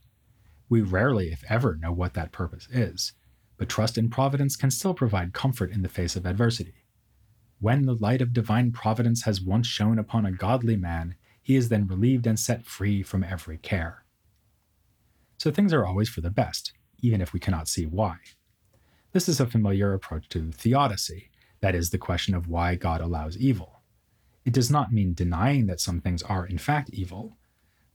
We 0.67 0.81
rarely, 0.81 1.31
if 1.31 1.45
ever, 1.47 1.77
know 1.77 1.93
what 1.93 2.13
that 2.15 2.33
purpose 2.33 2.67
is, 2.69 3.13
but 3.55 3.69
trust 3.69 3.97
in 3.97 4.09
providence 4.09 4.57
can 4.57 4.69
still 4.69 4.93
provide 4.93 5.31
comfort 5.31 5.71
in 5.71 5.81
the 5.81 5.87
face 5.87 6.17
of 6.17 6.25
adversity. 6.25 6.78
When 7.61 7.85
the 7.85 7.95
light 7.95 8.21
of 8.21 8.31
divine 8.31 8.71
providence 8.71 9.23
has 9.23 9.41
once 9.41 9.67
shone 9.67 9.99
upon 9.99 10.25
a 10.25 10.31
godly 10.31 10.77
man, 10.77 11.15
he 11.41 11.57
is 11.57 11.67
then 11.67 11.87
relieved 11.87 12.25
and 12.25 12.39
set 12.39 12.65
free 12.65 13.03
from 13.03 13.21
every 13.21 13.57
care. 13.57 14.05
So 15.37 15.51
things 15.51 15.73
are 15.73 15.85
always 15.85 16.07
for 16.07 16.21
the 16.21 16.29
best, 16.29 16.71
even 16.99 17.19
if 17.19 17.33
we 17.33 17.39
cannot 17.39 17.67
see 17.67 17.85
why. 17.85 18.17
This 19.11 19.27
is 19.27 19.41
a 19.41 19.47
familiar 19.47 19.93
approach 19.93 20.29
to 20.29 20.51
theodicy, 20.51 21.31
that 21.59 21.75
is, 21.75 21.89
the 21.89 21.97
question 21.97 22.33
of 22.33 22.47
why 22.47 22.75
God 22.75 23.01
allows 23.01 23.37
evil. 23.37 23.81
It 24.45 24.53
does 24.53 24.71
not 24.71 24.93
mean 24.93 25.13
denying 25.13 25.65
that 25.65 25.81
some 25.81 25.99
things 25.99 26.23
are 26.23 26.45
in 26.45 26.59
fact 26.59 26.91
evil. 26.91 27.37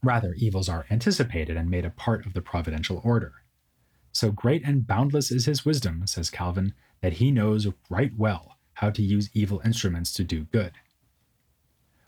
Rather, 0.03 0.35
evils 0.35 0.69
are 0.69 0.85
anticipated 0.91 1.57
and 1.57 1.71
made 1.71 1.85
a 1.85 1.89
part 1.89 2.27
of 2.27 2.33
the 2.33 2.41
providential 2.41 3.01
order. 3.03 3.33
So 4.11 4.31
great 4.31 4.63
and 4.63 4.85
boundless 4.85 5.31
is 5.31 5.45
his 5.45 5.65
wisdom, 5.65 6.05
says 6.05 6.29
Calvin, 6.29 6.75
that 7.01 7.13
he 7.13 7.31
knows 7.31 7.67
right 7.89 8.11
well 8.15 8.54
how 8.75 8.89
to 8.91 9.01
use 9.01 9.29
evil 9.33 9.61
instruments 9.65 10.13
to 10.13 10.23
do 10.23 10.45
good. 10.45 10.73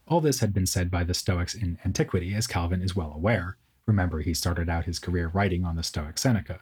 All 0.08 0.22
this 0.22 0.40
had 0.40 0.54
been 0.54 0.66
said 0.66 0.90
by 0.90 1.04
the 1.04 1.14
Stoics 1.14 1.54
in 1.54 1.78
antiquity, 1.84 2.34
as 2.34 2.48
Calvin 2.48 2.82
is 2.82 2.96
well 2.96 3.12
aware, 3.14 3.58
Remember, 3.88 4.20
he 4.20 4.34
started 4.34 4.70
out 4.70 4.86
his 4.86 5.00
career 5.00 5.30
writing 5.30 5.64
on 5.64 5.78
the 5.78 5.84
Stoic 5.84 6.18
Seneca. 6.20 6.60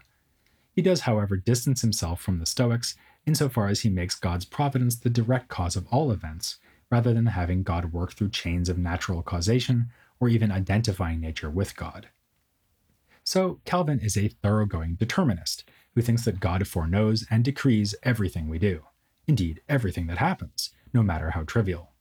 He 0.71 0.81
does, 0.81 1.01
however, 1.01 1.35
distance 1.35 1.81
himself 1.81 2.21
from 2.21 2.37
the 2.37 2.45
Stoics 2.45 2.95
insofar 3.25 3.67
as 3.67 3.81
he 3.81 3.89
makes 3.89 4.15
God's 4.15 4.45
providence 4.45 4.95
the 4.95 5.09
direct 5.09 5.47
cause 5.47 5.75
of 5.75 5.87
all 5.87 6.11
events, 6.11 6.57
rather 6.91 7.13
than 7.13 7.25
having 7.25 7.63
God 7.63 7.91
work 7.91 8.13
through 8.13 8.29
chains 8.29 8.69
of 8.69 8.77
natural 8.77 9.23
causation 9.23 9.89
or 10.19 10.29
even 10.29 10.51
identifying 10.51 11.19
nature 11.19 11.49
with 11.49 11.75
God. 11.75 12.09
So, 13.23 13.59
Calvin 13.65 13.99
is 13.99 14.15
a 14.15 14.27
thoroughgoing 14.27 14.93
determinist 14.93 15.63
who 15.95 16.03
thinks 16.03 16.25
that 16.25 16.39
God 16.39 16.67
foreknows 16.67 17.25
and 17.31 17.43
decrees 17.43 17.95
everything 18.03 18.47
we 18.47 18.59
do, 18.59 18.83
indeed, 19.27 19.61
everything 19.67 20.07
that 20.07 20.17
happens, 20.17 20.71
no 20.93 21.03
matter 21.03 21.31
how 21.31 21.43
trivial. 21.43 21.91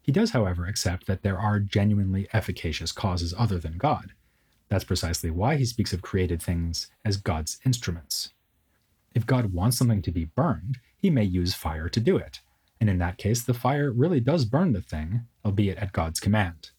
He 0.00 0.12
does, 0.12 0.30
however, 0.30 0.66
accept 0.66 1.06
that 1.06 1.22
there 1.22 1.38
are 1.38 1.60
genuinely 1.60 2.28
efficacious 2.32 2.92
causes 2.92 3.34
other 3.38 3.58
than 3.58 3.78
God. 3.78 4.12
That's 4.68 4.84
precisely 4.84 5.30
why 5.30 5.56
he 5.56 5.64
speaks 5.64 5.92
of 5.92 6.02
created 6.02 6.42
things 6.42 6.88
as 7.04 7.16
God's 7.16 7.58
instruments. 7.64 8.30
If 9.14 9.26
God 9.26 9.52
wants 9.52 9.76
something 9.76 10.02
to 10.02 10.10
be 10.10 10.24
burned, 10.24 10.78
he 10.96 11.10
may 11.10 11.24
use 11.24 11.54
fire 11.54 11.88
to 11.88 12.00
do 12.00 12.16
it, 12.16 12.40
and 12.80 12.90
in 12.90 12.98
that 12.98 13.18
case, 13.18 13.42
the 13.42 13.54
fire 13.54 13.92
really 13.92 14.18
does 14.18 14.44
burn 14.44 14.72
the 14.72 14.80
thing, 14.80 15.26
albeit 15.44 15.78
at 15.78 15.92
God's 15.92 16.18
command. 16.18 16.70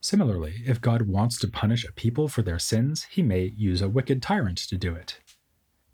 Similarly, 0.00 0.62
if 0.64 0.80
God 0.80 1.02
wants 1.02 1.38
to 1.40 1.48
punish 1.48 1.84
a 1.84 1.92
people 1.92 2.28
for 2.28 2.42
their 2.42 2.58
sins, 2.58 3.06
he 3.10 3.22
may 3.22 3.52
use 3.56 3.82
a 3.82 3.88
wicked 3.88 4.22
tyrant 4.22 4.58
to 4.58 4.76
do 4.76 4.94
it. 4.94 5.20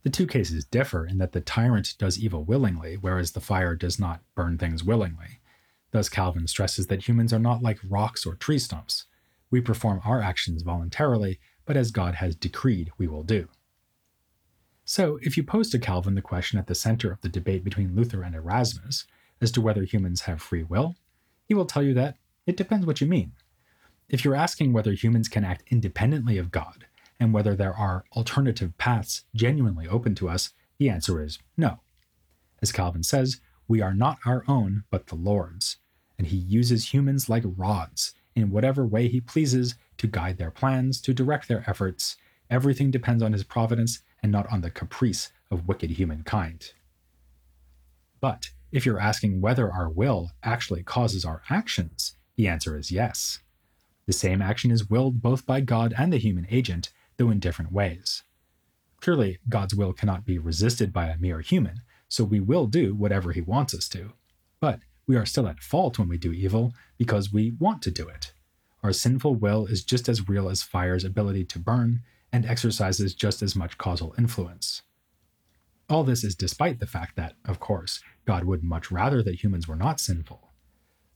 The 0.02 0.10
two 0.10 0.26
cases 0.26 0.64
differ 0.64 1.06
in 1.06 1.18
that 1.18 1.32
the 1.32 1.40
tyrant 1.40 1.94
does 1.96 2.18
evil 2.18 2.44
willingly, 2.44 2.96
whereas 2.96 3.32
the 3.32 3.40
fire 3.40 3.76
does 3.76 4.00
not 4.00 4.22
burn 4.34 4.58
things 4.58 4.82
willingly. 4.82 5.38
Thus, 5.92 6.08
Calvin 6.08 6.48
stresses 6.48 6.88
that 6.88 7.06
humans 7.06 7.32
are 7.32 7.38
not 7.38 7.62
like 7.62 7.78
rocks 7.88 8.26
or 8.26 8.34
tree 8.34 8.58
stumps. 8.58 9.04
We 9.50 9.60
perform 9.60 10.00
our 10.04 10.20
actions 10.20 10.62
voluntarily, 10.62 11.38
but 11.66 11.76
as 11.76 11.90
God 11.90 12.16
has 12.16 12.34
decreed 12.34 12.90
we 12.98 13.06
will 13.06 13.22
do. 13.22 13.48
So, 14.84 15.18
if 15.22 15.36
you 15.36 15.44
pose 15.44 15.70
to 15.70 15.78
Calvin 15.78 16.16
the 16.16 16.22
question 16.22 16.58
at 16.58 16.66
the 16.66 16.74
center 16.74 17.12
of 17.12 17.20
the 17.20 17.28
debate 17.28 17.62
between 17.62 17.94
Luther 17.94 18.22
and 18.22 18.34
Erasmus 18.34 19.04
as 19.40 19.52
to 19.52 19.60
whether 19.60 19.84
humans 19.84 20.22
have 20.22 20.42
free 20.42 20.64
will, 20.64 20.96
he 21.44 21.54
will 21.54 21.66
tell 21.66 21.82
you 21.82 21.94
that 21.94 22.16
it 22.46 22.56
depends 22.56 22.86
what 22.86 23.00
you 23.00 23.06
mean. 23.06 23.32
If 24.08 24.24
you're 24.24 24.34
asking 24.34 24.72
whether 24.72 24.92
humans 24.92 25.28
can 25.28 25.44
act 25.44 25.62
independently 25.68 26.38
of 26.38 26.50
God 26.50 26.86
and 27.22 27.32
whether 27.32 27.54
there 27.54 27.72
are 27.72 28.04
alternative 28.16 28.76
paths 28.78 29.22
genuinely 29.32 29.86
open 29.86 30.12
to 30.16 30.28
us, 30.28 30.50
the 30.78 30.88
answer 30.88 31.22
is 31.22 31.38
no. 31.56 31.78
As 32.60 32.72
Calvin 32.72 33.04
says, 33.04 33.40
we 33.68 33.80
are 33.80 33.94
not 33.94 34.18
our 34.26 34.42
own, 34.48 34.82
but 34.90 35.06
the 35.06 35.14
Lord's, 35.14 35.76
and 36.18 36.26
he 36.26 36.36
uses 36.36 36.92
humans 36.92 37.28
like 37.28 37.44
rods 37.46 38.12
in 38.34 38.50
whatever 38.50 38.84
way 38.84 39.06
he 39.06 39.20
pleases 39.20 39.76
to 39.98 40.08
guide 40.08 40.36
their 40.36 40.50
plans, 40.50 41.00
to 41.02 41.14
direct 41.14 41.46
their 41.46 41.62
efforts. 41.68 42.16
Everything 42.50 42.90
depends 42.90 43.22
on 43.22 43.32
his 43.32 43.44
providence 43.44 44.02
and 44.20 44.32
not 44.32 44.50
on 44.50 44.60
the 44.60 44.70
caprice 44.70 45.30
of 45.48 45.68
wicked 45.68 45.90
humankind. 45.90 46.72
But 48.20 48.50
if 48.72 48.84
you're 48.84 48.98
asking 48.98 49.40
whether 49.40 49.70
our 49.70 49.88
will 49.88 50.32
actually 50.42 50.82
causes 50.82 51.24
our 51.24 51.42
actions, 51.48 52.16
the 52.34 52.48
answer 52.48 52.76
is 52.76 52.90
yes. 52.90 53.38
The 54.06 54.12
same 54.12 54.42
action 54.42 54.72
is 54.72 54.90
willed 54.90 55.22
both 55.22 55.46
by 55.46 55.60
God 55.60 55.94
and 55.96 56.12
the 56.12 56.18
human 56.18 56.48
agent, 56.50 56.90
though 57.16 57.30
in 57.30 57.38
different 57.38 57.72
ways. 57.72 58.22
Clearly, 59.00 59.38
God's 59.48 59.74
will 59.74 59.92
cannot 59.92 60.24
be 60.24 60.38
resisted 60.38 60.92
by 60.92 61.08
a 61.08 61.18
mere 61.18 61.40
human, 61.40 61.82
so 62.08 62.24
we 62.24 62.40
will 62.40 62.66
do 62.66 62.94
whatever 62.94 63.32
he 63.32 63.40
wants 63.40 63.74
us 63.74 63.88
to. 63.90 64.12
But 64.60 64.80
we 65.06 65.16
are 65.16 65.26
still 65.26 65.48
at 65.48 65.60
fault 65.60 65.98
when 65.98 66.08
we 66.08 66.18
do 66.18 66.32
evil 66.32 66.72
because 66.98 67.32
we 67.32 67.50
want 67.58 67.82
to 67.82 67.90
do 67.90 68.08
it. 68.08 68.32
Our 68.82 68.92
sinful 68.92 69.36
will 69.36 69.66
is 69.66 69.84
just 69.84 70.08
as 70.08 70.28
real 70.28 70.48
as 70.48 70.62
fire's 70.62 71.04
ability 71.04 71.44
to 71.46 71.58
burn, 71.58 72.02
and 72.32 72.46
exercises 72.46 73.14
just 73.14 73.42
as 73.42 73.54
much 73.54 73.76
causal 73.76 74.14
influence. 74.16 74.82
All 75.90 76.04
this 76.04 76.24
is 76.24 76.34
despite 76.34 76.80
the 76.80 76.86
fact 76.86 77.16
that, 77.16 77.34
of 77.44 77.60
course, 77.60 78.00
God 78.24 78.44
would 78.44 78.64
much 78.64 78.90
rather 78.90 79.22
that 79.22 79.42
humans 79.42 79.68
were 79.68 79.76
not 79.76 80.00
sinful. 80.00 80.48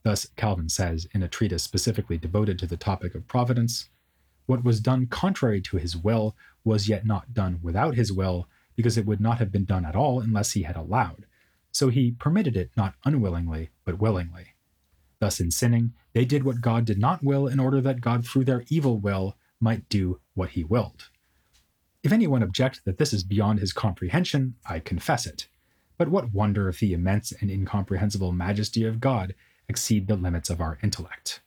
Thus, 0.03 0.29
Calvin 0.37 0.69
says, 0.69 1.09
in 1.15 1.23
a 1.23 1.29
treatise 1.29 1.63
specifically 1.63 2.19
devoted 2.19 2.59
to 2.59 2.67
the 2.67 2.77
topic 2.77 3.15
of 3.15 3.27
providence, 3.27 3.89
what 4.47 4.65
was 4.65 4.81
done 4.81 5.07
contrary 5.07 5.61
to 5.61 5.77
his 5.77 5.97
will 5.97 6.35
was 6.65 6.89
yet 6.89 7.05
not 7.05 7.35
done 7.35 7.59
without 7.63 7.95
his 7.95 8.13
will, 8.13 8.49
because 8.75 8.97
it 8.97 9.07
would 9.07 9.21
not 9.21 9.39
have 9.39 9.53
been 9.53 9.65
done 9.65 9.85
at 9.85 9.97
all 9.97 10.21
unless 10.21 10.53
he 10.53 10.63
had 10.63 10.77
allowed. 10.77 11.27
So 11.73 11.89
he 11.89 12.13
permitted 12.13 12.57
it 12.57 12.71
not 12.77 12.95
unwillingly, 13.05 13.71
but 13.85 14.01
willingly. 14.01 14.55
Thus, 15.19 15.41
in 15.41 15.51
sinning, 15.51 15.93
they 16.13 16.25
did 16.25 16.45
what 16.45 16.61
God 16.61 16.85
did 16.85 16.99
not 16.99 17.23
will 17.23 17.47
in 17.47 17.61
order 17.61 17.81
that 17.81 18.01
God, 18.01 18.27
through 18.27 18.45
their 18.45 18.65
evil 18.69 18.99
will, 18.99 19.37
might 19.61 19.89
do 19.89 20.21
what 20.35 20.51
he 20.51 20.65
willed. 20.65 21.09
If 22.03 22.13
anyone 22.13 22.43
object 22.43 22.83
that 22.85 22.99
this 22.99 23.13
is 23.13 23.25
beyond 23.25 23.59
his 23.59 23.73
comprehension, 23.73 24.55
I 24.65 24.79
confess 24.79 25.27
it. 25.27 25.49
But 25.99 26.09
what 26.09 26.33
wonder 26.33 26.69
if 26.69 26.81
the 26.81 26.93
immense 26.93 27.33
and 27.33 27.51
incomprehensible 27.51 28.33
majesty 28.33 28.85
of 28.85 29.01
God 29.01 29.35
exceed 29.69 30.07
the 30.07 30.17
limits 30.17 30.51
of 30.51 30.61
our 30.61 30.79
intellect? 30.83 31.41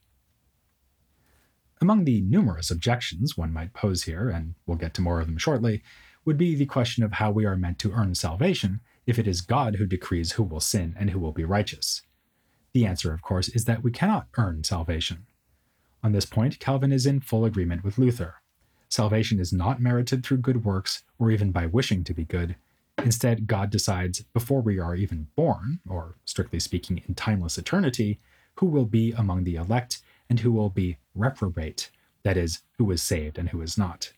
Among 1.90 2.06
the 2.06 2.22
numerous 2.22 2.70
objections 2.70 3.36
one 3.36 3.52
might 3.52 3.74
pose 3.74 4.04
here, 4.04 4.30
and 4.30 4.54
we'll 4.68 4.78
get 4.78 4.94
to 4.94 5.02
more 5.02 5.20
of 5.20 5.26
them 5.26 5.40
shortly, 5.40 5.82
would 6.24 6.38
be 6.38 6.54
the 6.54 6.68
question 6.68 7.04
of 7.04 7.14
how 7.14 7.32
we 7.32 7.46
are 7.48 7.56
meant 7.56 7.80
to 7.80 7.92
earn 7.94 8.14
salvation 8.14 8.82
if 9.08 9.18
it 9.18 9.28
is 9.28 9.42
God 9.42 9.78
who 9.78 9.88
decrees 9.88 10.34
who 10.34 10.44
will 10.44 10.60
sin 10.60 10.96
and 11.00 11.10
who 11.10 11.18
will 11.18 11.32
be 11.32 11.44
righteous. 11.44 12.04
The 12.74 12.86
answer, 12.86 13.12
of 13.12 13.24
course, 13.24 13.50
is 13.50 13.66
that 13.66 13.82
we 13.82 13.90
cannot 13.90 14.28
earn 14.38 14.64
salvation. 14.64 15.26
On 16.04 16.12
this 16.12 16.28
point, 16.28 16.60
Calvin 16.60 16.92
is 16.92 17.08
in 17.08 17.22
full 17.22 17.44
agreement 17.44 17.84
with 17.84 17.98
Luther. 17.98 18.36
Salvation 18.88 19.40
is 19.40 19.52
not 19.52 19.82
merited 19.82 20.24
through 20.24 20.38
good 20.38 20.64
works 20.64 21.02
or 21.18 21.32
even 21.32 21.52
by 21.52 21.66
wishing 21.66 22.04
to 22.04 22.14
be 22.14 22.24
good. 22.24 22.56
Instead, 23.00 23.48
God 23.48 23.72
decides 23.72 24.22
before 24.32 24.62
we 24.62 24.78
are 24.78 24.94
even 24.94 25.30
born, 25.36 25.80
or 25.90 26.18
strictly 26.24 26.60
speaking, 26.60 27.02
in 27.08 27.16
timeless 27.16 27.58
eternity, 27.58 28.20
who 28.58 28.68
will 28.68 28.86
be 28.86 29.12
among 29.14 29.44
the 29.44 29.56
elect 29.56 30.04
and 30.30 30.42
who 30.42 30.52
will 30.52 30.70
be 30.70 30.98
reprobate, 31.20 31.92
that 32.24 32.38
is, 32.38 32.62
who 32.78 32.90
is 32.92 33.04
saved 33.04 33.38
and 33.38 33.50
who 33.50 33.62
is 33.62 33.78
not. 33.78 34.14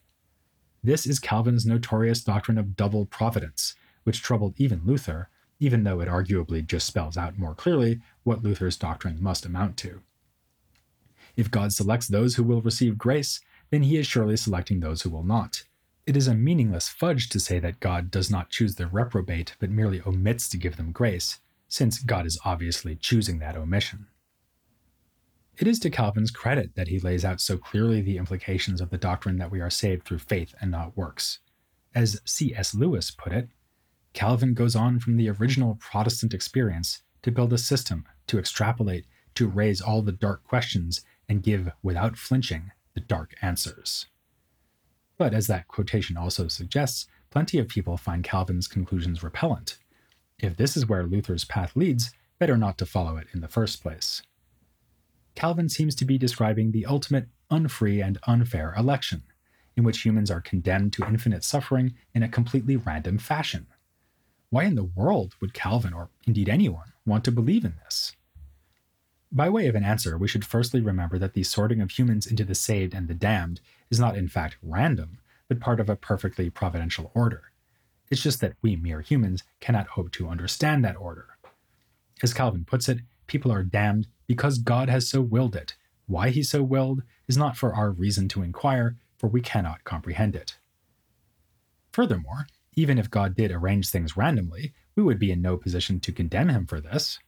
This 0.83 1.05
is 1.05 1.19
Calvin's 1.19 1.65
notorious 1.65 2.23
doctrine 2.23 2.57
of 2.57 2.75
double 2.75 3.05
providence, 3.05 3.75
which 4.03 4.21
troubled 4.21 4.55
even 4.57 4.81
Luther, 4.85 5.29
even 5.59 5.83
though 5.83 5.99
it 5.99 6.07
arguably 6.07 6.65
just 6.65 6.87
spells 6.87 7.17
out 7.17 7.37
more 7.37 7.53
clearly 7.53 8.01
what 8.23 8.43
Luther's 8.43 8.77
doctrine 8.77 9.21
must 9.21 9.45
amount 9.45 9.77
to. 9.77 10.01
If 11.35 11.51
God 11.51 11.71
selects 11.71 12.07
those 12.07 12.35
who 12.35 12.43
will 12.43 12.61
receive 12.61 12.97
grace, 12.97 13.39
then 13.69 13.83
he 13.83 13.97
is 13.97 14.07
surely 14.07 14.37
selecting 14.37 14.79
those 14.79 15.03
who 15.03 15.09
will 15.09 15.23
not. 15.23 15.63
It 16.07 16.17
is 16.17 16.27
a 16.27 16.33
meaningless 16.33 16.89
fudge 16.89 17.29
to 17.29 17.39
say 17.39 17.59
that 17.59 17.79
God 17.79 18.09
does 18.09 18.31
not 18.31 18.49
choose 18.49 18.75
the 18.75 18.87
reprobate, 18.87 19.55
but 19.59 19.69
merely 19.69 20.01
omits 20.05 20.49
to 20.49 20.57
give 20.57 20.77
them 20.77 20.91
grace, 20.91 21.39
since 21.69 21.99
God 21.99 22.25
is 22.25 22.39
obviously 22.43 22.95
choosing 22.95 23.39
that 23.39 23.55
omission. 23.55 24.07
It 25.61 25.67
is 25.67 25.77
to 25.81 25.91
Calvin's 25.91 26.31
credit 26.31 26.73
that 26.73 26.87
he 26.87 26.99
lays 26.99 27.23
out 27.23 27.39
so 27.39 27.55
clearly 27.55 28.01
the 28.01 28.17
implications 28.17 28.81
of 28.81 28.89
the 28.89 28.97
doctrine 28.97 29.37
that 29.37 29.51
we 29.51 29.61
are 29.61 29.69
saved 29.69 30.05
through 30.05 30.17
faith 30.17 30.55
and 30.59 30.71
not 30.71 30.97
works. 30.97 31.37
As 31.93 32.19
C.S. 32.25 32.73
Lewis 32.73 33.11
put 33.11 33.31
it, 33.31 33.47
Calvin 34.13 34.55
goes 34.55 34.75
on 34.75 34.99
from 34.99 35.17
the 35.17 35.29
original 35.29 35.75
Protestant 35.79 36.33
experience 36.33 37.03
to 37.21 37.31
build 37.31 37.53
a 37.53 37.59
system, 37.59 38.05
to 38.25 38.39
extrapolate, 38.39 39.05
to 39.35 39.47
raise 39.47 39.81
all 39.81 40.01
the 40.01 40.11
dark 40.11 40.43
questions 40.43 41.01
and 41.29 41.43
give, 41.43 41.69
without 41.83 42.17
flinching, 42.17 42.71
the 42.95 42.99
dark 42.99 43.35
answers. 43.43 44.07
But 45.19 45.35
as 45.35 45.45
that 45.45 45.67
quotation 45.67 46.17
also 46.17 46.47
suggests, 46.47 47.05
plenty 47.29 47.59
of 47.59 47.67
people 47.67 47.97
find 47.97 48.23
Calvin's 48.23 48.67
conclusions 48.67 49.21
repellent. 49.21 49.77
If 50.39 50.57
this 50.57 50.75
is 50.75 50.87
where 50.87 51.05
Luther's 51.05 51.45
path 51.45 51.75
leads, 51.75 52.09
better 52.39 52.57
not 52.57 52.79
to 52.79 52.87
follow 52.87 53.15
it 53.17 53.27
in 53.31 53.41
the 53.41 53.47
first 53.47 53.83
place. 53.83 54.23
Calvin 55.35 55.69
seems 55.69 55.95
to 55.95 56.05
be 56.05 56.17
describing 56.17 56.71
the 56.71 56.85
ultimate 56.85 57.27
unfree 57.49 58.01
and 58.01 58.17
unfair 58.27 58.73
election, 58.77 59.23
in 59.75 59.83
which 59.83 60.03
humans 60.03 60.29
are 60.29 60.41
condemned 60.41 60.93
to 60.93 61.05
infinite 61.05 61.43
suffering 61.43 61.93
in 62.13 62.23
a 62.23 62.29
completely 62.29 62.75
random 62.75 63.17
fashion. 63.17 63.67
Why 64.49 64.63
in 64.65 64.75
the 64.75 64.83
world 64.83 65.35
would 65.39 65.53
Calvin, 65.53 65.93
or 65.93 66.09
indeed 66.27 66.49
anyone, 66.49 66.93
want 67.05 67.23
to 67.25 67.31
believe 67.31 67.63
in 67.63 67.75
this? 67.83 68.13
By 69.31 69.47
way 69.49 69.67
of 69.67 69.75
an 69.75 69.85
answer, 69.85 70.17
we 70.17 70.27
should 70.27 70.43
firstly 70.43 70.81
remember 70.81 71.17
that 71.17 71.33
the 71.33 71.43
sorting 71.43 71.79
of 71.79 71.91
humans 71.91 72.27
into 72.27 72.43
the 72.43 72.53
saved 72.53 72.93
and 72.93 73.07
the 73.07 73.13
damned 73.13 73.61
is 73.89 73.99
not 73.99 74.17
in 74.17 74.27
fact 74.27 74.57
random, 74.61 75.19
but 75.47 75.61
part 75.61 75.79
of 75.79 75.89
a 75.89 75.95
perfectly 75.95 76.49
providential 76.49 77.11
order. 77.13 77.43
It's 78.09 78.21
just 78.21 78.41
that 78.41 78.55
we 78.61 78.75
mere 78.75 78.99
humans 78.99 79.43
cannot 79.61 79.87
hope 79.87 80.11
to 80.11 80.27
understand 80.27 80.83
that 80.83 80.97
order. 80.97 81.37
As 82.21 82.33
Calvin 82.33 82.65
puts 82.65 82.89
it, 82.89 82.99
people 83.31 83.51
are 83.51 83.63
damned 83.63 84.07
because 84.27 84.57
God 84.57 84.89
has 84.89 85.09
so 85.09 85.21
willed 85.21 85.55
it. 85.55 85.75
Why 86.05 86.31
he 86.31 86.43
so 86.43 86.61
willed 86.61 87.03
is 87.29 87.37
not 87.37 87.55
for 87.55 87.73
our 87.73 87.89
reason 87.89 88.27
to 88.29 88.43
inquire, 88.43 88.97
for 89.17 89.27
we 89.27 89.39
cannot 89.39 89.85
comprehend 89.85 90.35
it. 90.35 90.57
Furthermore, 91.93 92.47
even 92.75 92.97
if 92.97 93.09
God 93.09 93.35
did 93.35 93.51
arrange 93.51 93.89
things 93.89 94.17
randomly, 94.17 94.73
we 94.97 95.03
would 95.03 95.17
be 95.17 95.31
in 95.31 95.41
no 95.41 95.55
position 95.55 96.01
to 96.01 96.11
condemn 96.11 96.49
him 96.49 96.65
for 96.67 96.81
this. 96.81 97.19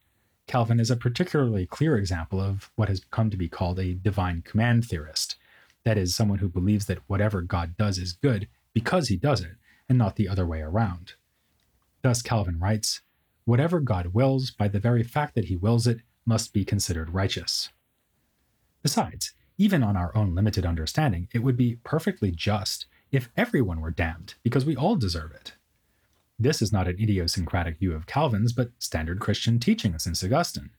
Calvin 0.45 0.81
is 0.81 0.91
a 0.91 0.98
particularly 0.98 1.65
clear 1.65 1.95
example 1.95 2.41
of 2.41 2.69
what 2.75 2.89
has 2.89 3.05
come 3.10 3.29
to 3.29 3.38
be 3.38 3.48
called 3.48 3.79
a 3.79 3.93
divine 3.93 4.41
command 4.41 4.83
theorist. 4.83 5.38
That 5.86 5.98
is, 5.98 6.13
someone 6.13 6.39
who 6.39 6.50
believes 6.50 6.86
that 6.88 7.07
whatever 7.07 7.41
God 7.41 7.77
does 7.77 7.98
is 7.98 8.12
good 8.12 8.50
because 8.74 9.07
he 9.07 9.15
does 9.15 9.39
it, 9.39 9.55
and 9.88 9.98
not 9.98 10.17
the 10.17 10.27
other 10.27 10.45
way 10.45 10.60
around. 10.60 11.13
Thus, 12.01 12.22
Calvin 12.22 12.60
writes 12.60 13.01
Whatever 13.45 13.79
God 13.79 14.07
wills, 14.07 14.51
by 14.51 14.67
the 14.67 14.79
very 14.79 15.03
fact 15.03 15.35
that 15.35 15.45
he 15.45 15.55
wills 15.55 15.88
it, 15.88 16.00
must 16.25 16.53
be 16.53 16.63
considered 16.63 17.13
righteous. 17.13 17.69
Besides, 18.81 19.33
even 19.57 19.83
on 19.83 19.97
our 19.97 20.15
own 20.15 20.33
limited 20.33 20.65
understanding, 20.65 21.27
it 21.33 21.39
would 21.39 21.57
be 21.57 21.77
perfectly 21.83 22.31
just 22.31 22.85
if 23.12 23.29
everyone 23.38 23.81
were 23.81 23.91
damned, 23.91 24.35
because 24.43 24.65
we 24.65 24.75
all 24.75 24.95
deserve 24.95 25.31
it. 25.31 25.53
This 26.39 26.62
is 26.62 26.73
not 26.73 26.88
an 26.88 27.00
idiosyncratic 27.00 27.77
view 27.77 27.93
of 27.93 28.07
Calvin's, 28.07 28.53
but 28.53 28.71
standard 28.79 29.19
Christian 29.19 29.59
teaching 29.59 30.00
since 30.00 30.23
Augustine. 30.23 30.71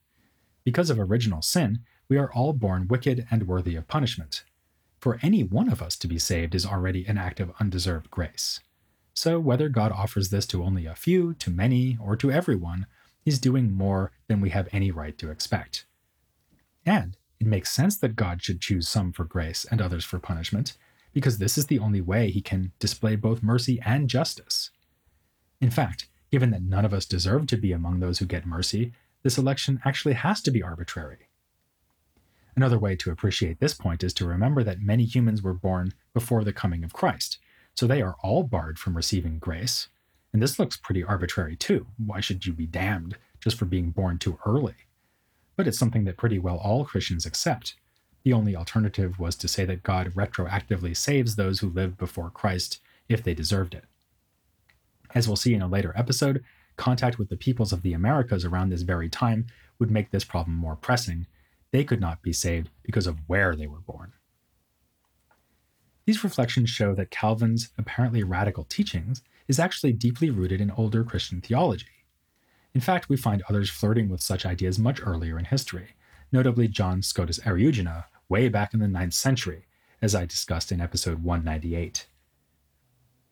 Because 0.65 0.91
of 0.91 0.99
original 0.99 1.43
sin, 1.43 1.81
we 2.09 2.19
are 2.19 2.33
all 2.33 2.53
born 2.53 2.89
wicked 2.89 3.27
and 3.31 3.47
worthy 3.47 3.77
of 3.77 3.87
punishment. 3.87 4.45
For 4.99 5.19
any 5.23 5.45
one 5.45 5.69
of 5.69 5.83
us 5.83 5.97
to 5.97 6.09
be 6.09 6.19
saved 6.19 6.55
is 6.55 6.67
already 6.67 7.05
an 7.07 7.19
act 7.19 7.39
of 7.39 7.53
undeserved 7.61 8.11
grace. 8.11 8.61
So, 9.15 9.39
whether 9.39 9.69
God 9.69 9.93
offers 9.93 10.31
this 10.31 10.45
to 10.49 10.65
only 10.65 10.87
a 10.87 10.97
few, 10.97 11.35
to 11.35 11.51
many, 11.51 11.97
or 12.01 12.17
to 12.17 12.33
everyone, 12.33 12.87
He's 13.23 13.39
doing 13.39 13.73
more 13.73 14.13
than 14.27 14.41
we 14.41 14.51
have 14.51 14.69
any 14.73 14.91
right 14.91 15.17
to 15.19 15.31
expect. 15.31 15.87
And 16.85 17.17
it 17.41 17.47
makes 17.47 17.71
sense 17.71 17.97
that 17.99 18.17
God 18.17 18.43
should 18.43 18.61
choose 18.61 18.89
some 18.89 19.13
for 19.13 19.25
grace 19.25 19.65
and 19.71 19.81
others 19.81 20.05
for 20.05 20.19
punishment, 20.19 20.77
because 21.13 21.39
this 21.39 21.57
is 21.57 21.67
the 21.67 21.79
only 21.79 22.01
way 22.01 22.31
He 22.31 22.43
can 22.43 22.73
display 22.81 23.17
both 23.17 23.43
mercy 23.43 23.81
and 23.85 24.11
justice. 24.11 24.71
In 25.61 25.71
fact, 25.71 26.09
given 26.31 26.51
that 26.51 26.63
none 26.63 26.85
of 26.85 26.93
us 26.93 27.07
deserve 27.07 27.47
to 27.47 27.57
be 27.57 27.73
among 27.73 28.01
those 28.01 28.19
who 28.19 28.27
get 28.27 28.45
mercy, 28.45 28.93
this 29.23 29.39
election 29.39 29.81
actually 29.85 30.15
has 30.15 30.43
to 30.43 30.51
be 30.51 30.63
arbitrary. 30.63 31.29
Another 32.57 32.79
way 32.79 32.97
to 32.97 33.11
appreciate 33.11 33.61
this 33.61 33.75
point 33.75 34.05
is 34.05 34.13
to 34.15 34.27
remember 34.27 34.63
that 34.65 34.81
many 34.81 35.05
humans 35.05 35.43
were 35.43 35.55
born 35.55 35.93
before 36.13 36.45
the 36.45 36.53
coming 36.53 36.85
of 36.85 36.93
Christ, 36.93 37.39
so 37.75 37.87
they 37.87 38.03
are 38.03 38.17
all 38.23 38.43
barred 38.43 38.79
from 38.79 38.97
receiving 38.97 39.39
grace. 39.39 39.89
And 40.33 40.43
this 40.43 40.59
looks 40.59 40.77
pretty 40.77 41.05
arbitrary 41.05 41.57
too. 41.57 41.87
Why 41.97 42.21
should 42.21 42.47
you 42.47 42.53
be 42.53 42.67
damned 42.67 43.17
just 43.41 43.59
for 43.59 43.65
being 43.65 43.91
born 43.91 44.19
too 44.19 44.39
early? 44.47 44.75
But 45.57 45.69
it's 45.69 45.79
something 45.79 46.05
that 46.05 46.17
pretty 46.17 46.39
well 46.39 46.57
all 46.57 46.85
Christians 46.85 47.27
accept. 47.27 47.77
The 48.25 48.33
only 48.33 48.57
alternative 48.57 49.19
was 49.19 49.37
to 49.37 49.49
say 49.49 49.65
that 49.67 49.83
God 49.83 50.15
retroactively 50.15 50.97
saves 50.97 51.37
those 51.37 51.61
who 51.61 51.69
lived 51.69 51.99
before 51.99 52.31
Christ 52.31 52.81
if 53.09 53.23
they 53.23 53.35
deserved 53.35 53.75
it. 53.75 53.85
As 55.15 55.29
we'll 55.29 55.37
see 55.37 55.55
in 55.55 55.63
a 55.63 55.69
later 55.69 55.93
episode, 55.95 56.43
contact 56.77 57.19
with 57.19 57.29
the 57.29 57.37
peoples 57.37 57.73
of 57.73 57.83
the 57.83 57.93
Americas 57.93 58.45
around 58.45 58.71
this 58.71 58.83
very 58.83 59.09
time 59.09 59.47
would 59.79 59.91
make 59.91 60.11
this 60.11 60.25
problem 60.25 60.57
more 60.57 60.75
pressing. 60.75 61.27
They 61.71 61.85
could 61.85 62.01
not 62.01 62.23
be 62.23 62.33
saved 62.33 62.71
because 62.83 63.07
of 63.07 63.19
where 63.27 63.55
they 63.55 63.67
were 63.67 63.81
born. 63.81 64.13
These 66.07 66.23
reflections 66.23 66.69
show 66.69 66.95
that 66.95 67.11
Calvin's 67.11 67.71
apparently 67.79 68.23
radical 68.23 68.65
teachings 68.65 69.23
is 69.49 69.59
actually 69.59 69.93
deeply 69.93 70.31
rooted 70.31 70.61
in 70.61 70.71
older 70.71 71.03
Christian 71.03 71.41
theology. 71.41 71.87
In 72.75 72.81
fact, 72.81 73.09
we 73.09 73.17
find 73.17 73.43
others 73.49 73.71
flirting 73.71 74.09
with 74.09 74.21
such 74.21 74.45
ideas 74.45 74.79
much 74.79 75.01
earlier 75.03 75.39
in 75.39 75.47
history, 75.47 75.95
notably 76.31 76.69
John 76.69 77.03
Scotus 77.03 77.39
Eriugena, 77.41 78.05
way 78.29 78.49
back 78.49 78.75
in 78.75 78.81
the 78.81 78.87
9th 78.87 79.15
century, 79.15 79.67
as 80.03 80.15
I 80.15 80.27
discussed 80.27 80.73
in 80.73 80.81
episode 80.81 81.23
198. 81.23 82.07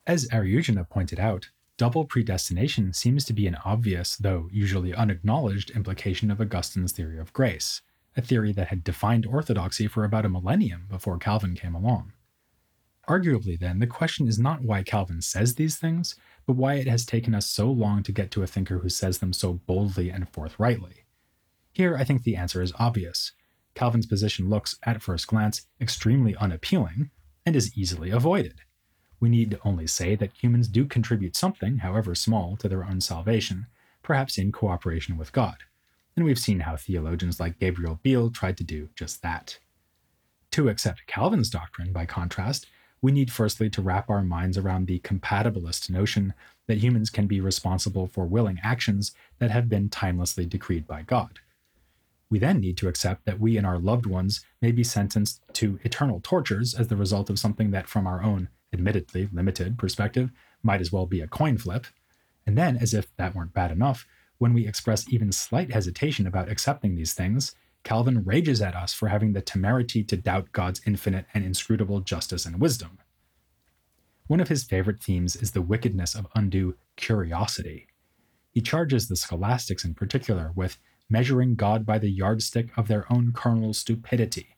As 0.07 0.27
Eriugena 0.29 0.89
pointed 0.89 1.19
out, 1.19 1.49
double 1.77 2.05
predestination 2.05 2.93
seems 2.93 3.23
to 3.25 3.33
be 3.33 3.45
an 3.45 3.57
obvious, 3.63 4.15
though 4.15 4.49
usually 4.51 4.95
unacknowledged, 4.95 5.71
implication 5.71 6.31
of 6.31 6.39
Augustine's 6.39 6.91
theory 6.91 7.19
of 7.19 7.33
grace, 7.33 7.81
a 8.17 8.21
theory 8.21 8.51
that 8.53 8.69
had 8.69 8.83
defined 8.83 9.25
orthodoxy 9.25 9.87
for 9.87 10.03
about 10.03 10.25
a 10.25 10.29
millennium 10.29 10.87
before 10.89 11.17
Calvin 11.17 11.55
came 11.55 11.75
along. 11.75 12.13
Arguably, 13.07 13.59
then, 13.59 13.79
the 13.79 13.87
question 13.87 14.27
is 14.27 14.39
not 14.39 14.61
why 14.61 14.81
Calvin 14.81 15.21
says 15.21 15.55
these 15.55 15.77
things, 15.77 16.15
but 16.45 16.55
why 16.55 16.75
it 16.75 16.87
has 16.87 17.05
taken 17.05 17.35
us 17.35 17.45
so 17.45 17.69
long 17.69 18.01
to 18.03 18.11
get 18.11 18.31
to 18.31 18.43
a 18.43 18.47
thinker 18.47 18.79
who 18.79 18.89
says 18.89 19.17
them 19.17 19.33
so 19.33 19.53
boldly 19.53 20.09
and 20.09 20.29
forthrightly. 20.29 21.03
Here, 21.73 21.97
I 21.97 22.03
think 22.03 22.23
the 22.23 22.35
answer 22.35 22.61
is 22.61 22.71
obvious. 22.79 23.33
Calvin's 23.75 24.05
position 24.05 24.49
looks, 24.49 24.77
at 24.83 25.01
first 25.01 25.27
glance, 25.27 25.65
extremely 25.81 26.35
unappealing 26.35 27.09
and 27.45 27.55
is 27.55 27.77
easily 27.77 28.09
avoided. 28.09 28.61
We 29.19 29.29
need 29.29 29.59
only 29.65 29.87
say 29.87 30.15
that 30.15 30.33
humans 30.33 30.67
do 30.67 30.85
contribute 30.85 31.35
something, 31.35 31.77
however 31.77 32.13
small, 32.15 32.55
to 32.57 32.69
their 32.69 32.83
own 32.83 33.01
salvation, 33.01 33.67
perhaps 34.01 34.37
in 34.37 34.51
cooperation 34.51 35.17
with 35.17 35.31
God. 35.31 35.57
And 36.15 36.25
we've 36.25 36.39
seen 36.39 36.61
how 36.61 36.75
theologians 36.75 37.39
like 37.39 37.59
Gabriel 37.59 37.99
Biel 38.03 38.29
tried 38.29 38.57
to 38.57 38.63
do 38.63 38.89
just 38.95 39.21
that. 39.23 39.57
To 40.51 40.69
accept 40.69 41.07
Calvin's 41.07 41.49
doctrine, 41.49 41.91
by 41.91 42.05
contrast, 42.05 42.67
we 43.03 43.11
need 43.11 43.29
firstly 43.31 43.69
to 43.69 43.81
wrap 43.81 44.09
our 44.09 44.23
minds 44.23 44.57
around 44.57 44.87
the 44.87 44.99
compatibilist 44.99 45.89
notion 45.89 46.33
that 46.67 46.77
humans 46.77 47.09
can 47.09 47.27
be 47.27 47.41
responsible 47.41 48.07
for 48.07 48.25
willing 48.25 48.61
actions 48.63 49.11
that 49.39 49.51
have 49.51 49.67
been 49.67 49.89
timelessly 49.89 50.45
decreed 50.45 50.87
by 50.87 51.01
God. 51.01 51.39
We 52.29 52.39
then 52.39 52.61
need 52.61 52.77
to 52.77 52.87
accept 52.87 53.25
that 53.25 53.41
we 53.41 53.57
and 53.57 53.67
our 53.67 53.77
loved 53.77 54.05
ones 54.05 54.45
may 54.61 54.71
be 54.71 54.85
sentenced 54.85 55.41
to 55.51 55.79
eternal 55.83 56.21
tortures 56.23 56.73
as 56.73 56.87
the 56.87 56.95
result 56.95 57.29
of 57.29 57.37
something 57.37 57.71
that, 57.71 57.89
from 57.89 58.07
our 58.07 58.23
own 58.23 58.47
admittedly 58.71 59.27
limited 59.33 59.77
perspective, 59.77 60.31
might 60.63 60.79
as 60.79 60.93
well 60.93 61.05
be 61.05 61.19
a 61.19 61.27
coin 61.27 61.57
flip. 61.57 61.85
And 62.47 62.57
then, 62.57 62.77
as 62.77 62.93
if 62.93 63.13
that 63.17 63.35
weren't 63.35 63.53
bad 63.53 63.69
enough, 63.69 64.07
when 64.37 64.53
we 64.53 64.65
express 64.65 65.09
even 65.09 65.33
slight 65.33 65.73
hesitation 65.73 66.25
about 66.25 66.49
accepting 66.49 66.95
these 66.95 67.13
things, 67.13 67.53
Calvin 67.83 68.23
rages 68.23 68.61
at 68.61 68.75
us 68.75 68.93
for 68.93 69.09
having 69.09 69.33
the 69.33 69.41
temerity 69.41 70.03
to 70.03 70.17
doubt 70.17 70.51
God's 70.51 70.81
infinite 70.85 71.25
and 71.33 71.43
inscrutable 71.43 71.99
justice 71.99 72.45
and 72.45 72.59
wisdom. 72.59 72.99
One 74.27 74.39
of 74.39 74.47
his 74.47 74.63
favorite 74.63 75.03
themes 75.03 75.35
is 75.35 75.51
the 75.51 75.61
wickedness 75.61 76.15
of 76.15 76.27
undue 76.33 76.75
curiosity. 76.95 77.87
He 78.51 78.61
charges 78.61 79.07
the 79.07 79.15
scholastics 79.15 79.83
in 79.83 79.95
particular 79.95 80.51
with 80.55 80.77
measuring 81.09 81.55
God 81.55 81.85
by 81.85 81.99
the 81.99 82.09
yardstick 82.09 82.69
of 82.77 82.87
their 82.87 83.11
own 83.11 83.33
carnal 83.33 83.73
stupidity. 83.73 84.55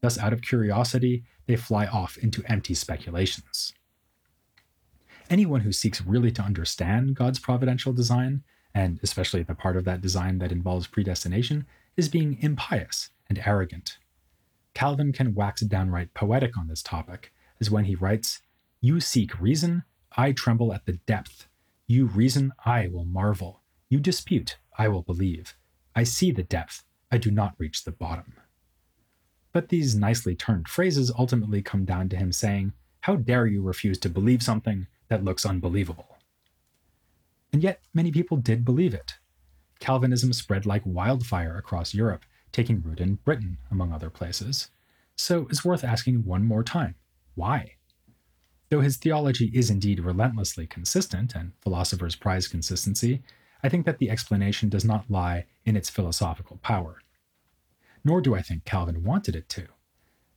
Thus, 0.00 0.18
out 0.18 0.32
of 0.32 0.42
curiosity, 0.42 1.24
they 1.46 1.56
fly 1.56 1.86
off 1.86 2.16
into 2.16 2.42
empty 2.46 2.74
speculations. 2.74 3.74
Anyone 5.28 5.60
who 5.60 5.72
seeks 5.72 6.00
really 6.00 6.30
to 6.32 6.42
understand 6.42 7.14
God's 7.14 7.38
providential 7.38 7.92
design, 7.92 8.42
and 8.74 8.98
especially 9.02 9.42
the 9.42 9.54
part 9.54 9.76
of 9.76 9.84
that 9.84 10.00
design 10.00 10.38
that 10.38 10.52
involves 10.52 10.86
predestination, 10.86 11.66
is 11.96 12.08
being 12.08 12.38
impious 12.40 13.10
and 13.28 13.42
arrogant. 13.44 13.98
Calvin 14.74 15.12
can 15.12 15.34
wax 15.34 15.62
downright 15.62 16.14
poetic 16.14 16.56
on 16.56 16.68
this 16.68 16.82
topic, 16.82 17.32
as 17.60 17.70
when 17.70 17.84
he 17.84 17.94
writes, 17.94 18.40
You 18.80 19.00
seek 19.00 19.40
reason, 19.40 19.84
I 20.16 20.32
tremble 20.32 20.72
at 20.72 20.86
the 20.86 20.94
depth. 20.94 21.48
You 21.86 22.06
reason, 22.06 22.52
I 22.64 22.88
will 22.88 23.04
marvel. 23.04 23.62
You 23.88 24.00
dispute, 24.00 24.56
I 24.78 24.88
will 24.88 25.02
believe. 25.02 25.54
I 25.94 26.04
see 26.04 26.30
the 26.30 26.42
depth, 26.42 26.84
I 27.10 27.18
do 27.18 27.30
not 27.30 27.54
reach 27.58 27.84
the 27.84 27.92
bottom. 27.92 28.34
But 29.52 29.68
these 29.68 29.94
nicely 29.94 30.34
turned 30.34 30.68
phrases 30.68 31.12
ultimately 31.18 31.60
come 31.60 31.84
down 31.84 32.08
to 32.08 32.16
him 32.16 32.32
saying, 32.32 32.72
How 33.02 33.16
dare 33.16 33.46
you 33.46 33.62
refuse 33.62 33.98
to 33.98 34.08
believe 34.08 34.42
something 34.42 34.86
that 35.08 35.24
looks 35.24 35.44
unbelievable? 35.44 36.16
And 37.52 37.62
yet, 37.62 37.82
many 37.92 38.10
people 38.10 38.38
did 38.38 38.64
believe 38.64 38.94
it. 38.94 39.18
Calvinism 39.82 40.32
spread 40.32 40.64
like 40.64 40.82
wildfire 40.84 41.56
across 41.56 41.92
Europe, 41.92 42.24
taking 42.52 42.80
root 42.82 43.00
in 43.00 43.16
Britain, 43.16 43.58
among 43.68 43.92
other 43.92 44.10
places. 44.10 44.68
So 45.16 45.48
it's 45.50 45.64
worth 45.64 45.82
asking 45.82 46.24
one 46.24 46.44
more 46.44 46.62
time 46.62 46.94
why? 47.34 47.72
Though 48.68 48.80
his 48.80 48.96
theology 48.96 49.50
is 49.52 49.70
indeed 49.70 49.98
relentlessly 49.98 50.68
consistent, 50.68 51.34
and 51.34 51.50
philosophers 51.62 52.14
prize 52.14 52.46
consistency, 52.46 53.24
I 53.64 53.68
think 53.68 53.84
that 53.84 53.98
the 53.98 54.08
explanation 54.08 54.68
does 54.68 54.84
not 54.84 55.10
lie 55.10 55.46
in 55.64 55.76
its 55.76 55.90
philosophical 55.90 56.58
power. 56.58 57.02
Nor 58.04 58.20
do 58.20 58.36
I 58.36 58.42
think 58.42 58.64
Calvin 58.64 59.02
wanted 59.02 59.34
it 59.34 59.48
to. 59.48 59.66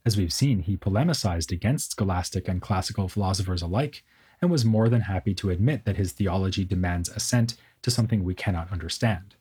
As 0.04 0.18
we've 0.18 0.34
seen, 0.34 0.62
he 0.64 0.76
polemicized 0.76 1.52
against 1.52 1.92
scholastic 1.92 2.48
and 2.48 2.64
classical 2.64 3.08
philosophers 3.08 3.62
alike, 3.62 4.04
and 4.42 4.50
was 4.50 4.66
more 4.66 4.90
than 4.90 5.02
happy 5.02 5.36
to 5.36 5.52
admit 5.52 5.86
that 5.86 5.98
his 5.98 6.14
theology 6.14 6.66
demands 6.66 7.10
assent 7.10 7.56
to 7.86 7.92
something 7.92 8.24
we 8.24 8.34
cannot 8.34 8.72
understand. 8.72 9.36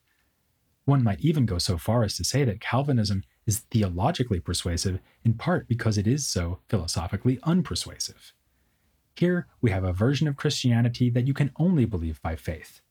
One 0.84 1.02
might 1.02 1.20
even 1.20 1.46
go 1.46 1.56
so 1.56 1.78
far 1.78 2.04
as 2.04 2.14
to 2.18 2.24
say 2.24 2.44
that 2.44 2.60
Calvinism 2.60 3.24
is 3.46 3.60
theologically 3.70 4.38
persuasive 4.38 4.98
in 5.24 5.32
part 5.32 5.66
because 5.66 5.96
it 5.96 6.06
is 6.06 6.26
so 6.26 6.58
philosophically 6.68 7.38
unpersuasive. 7.38 8.32
Here 9.16 9.46
we 9.62 9.70
have 9.70 9.82
a 9.82 9.94
version 9.94 10.28
of 10.28 10.36
Christianity 10.36 11.08
that 11.08 11.26
you 11.26 11.32
can 11.32 11.52
only 11.56 11.86
believe 11.86 12.20
by 12.20 12.36
faith. 12.36 12.82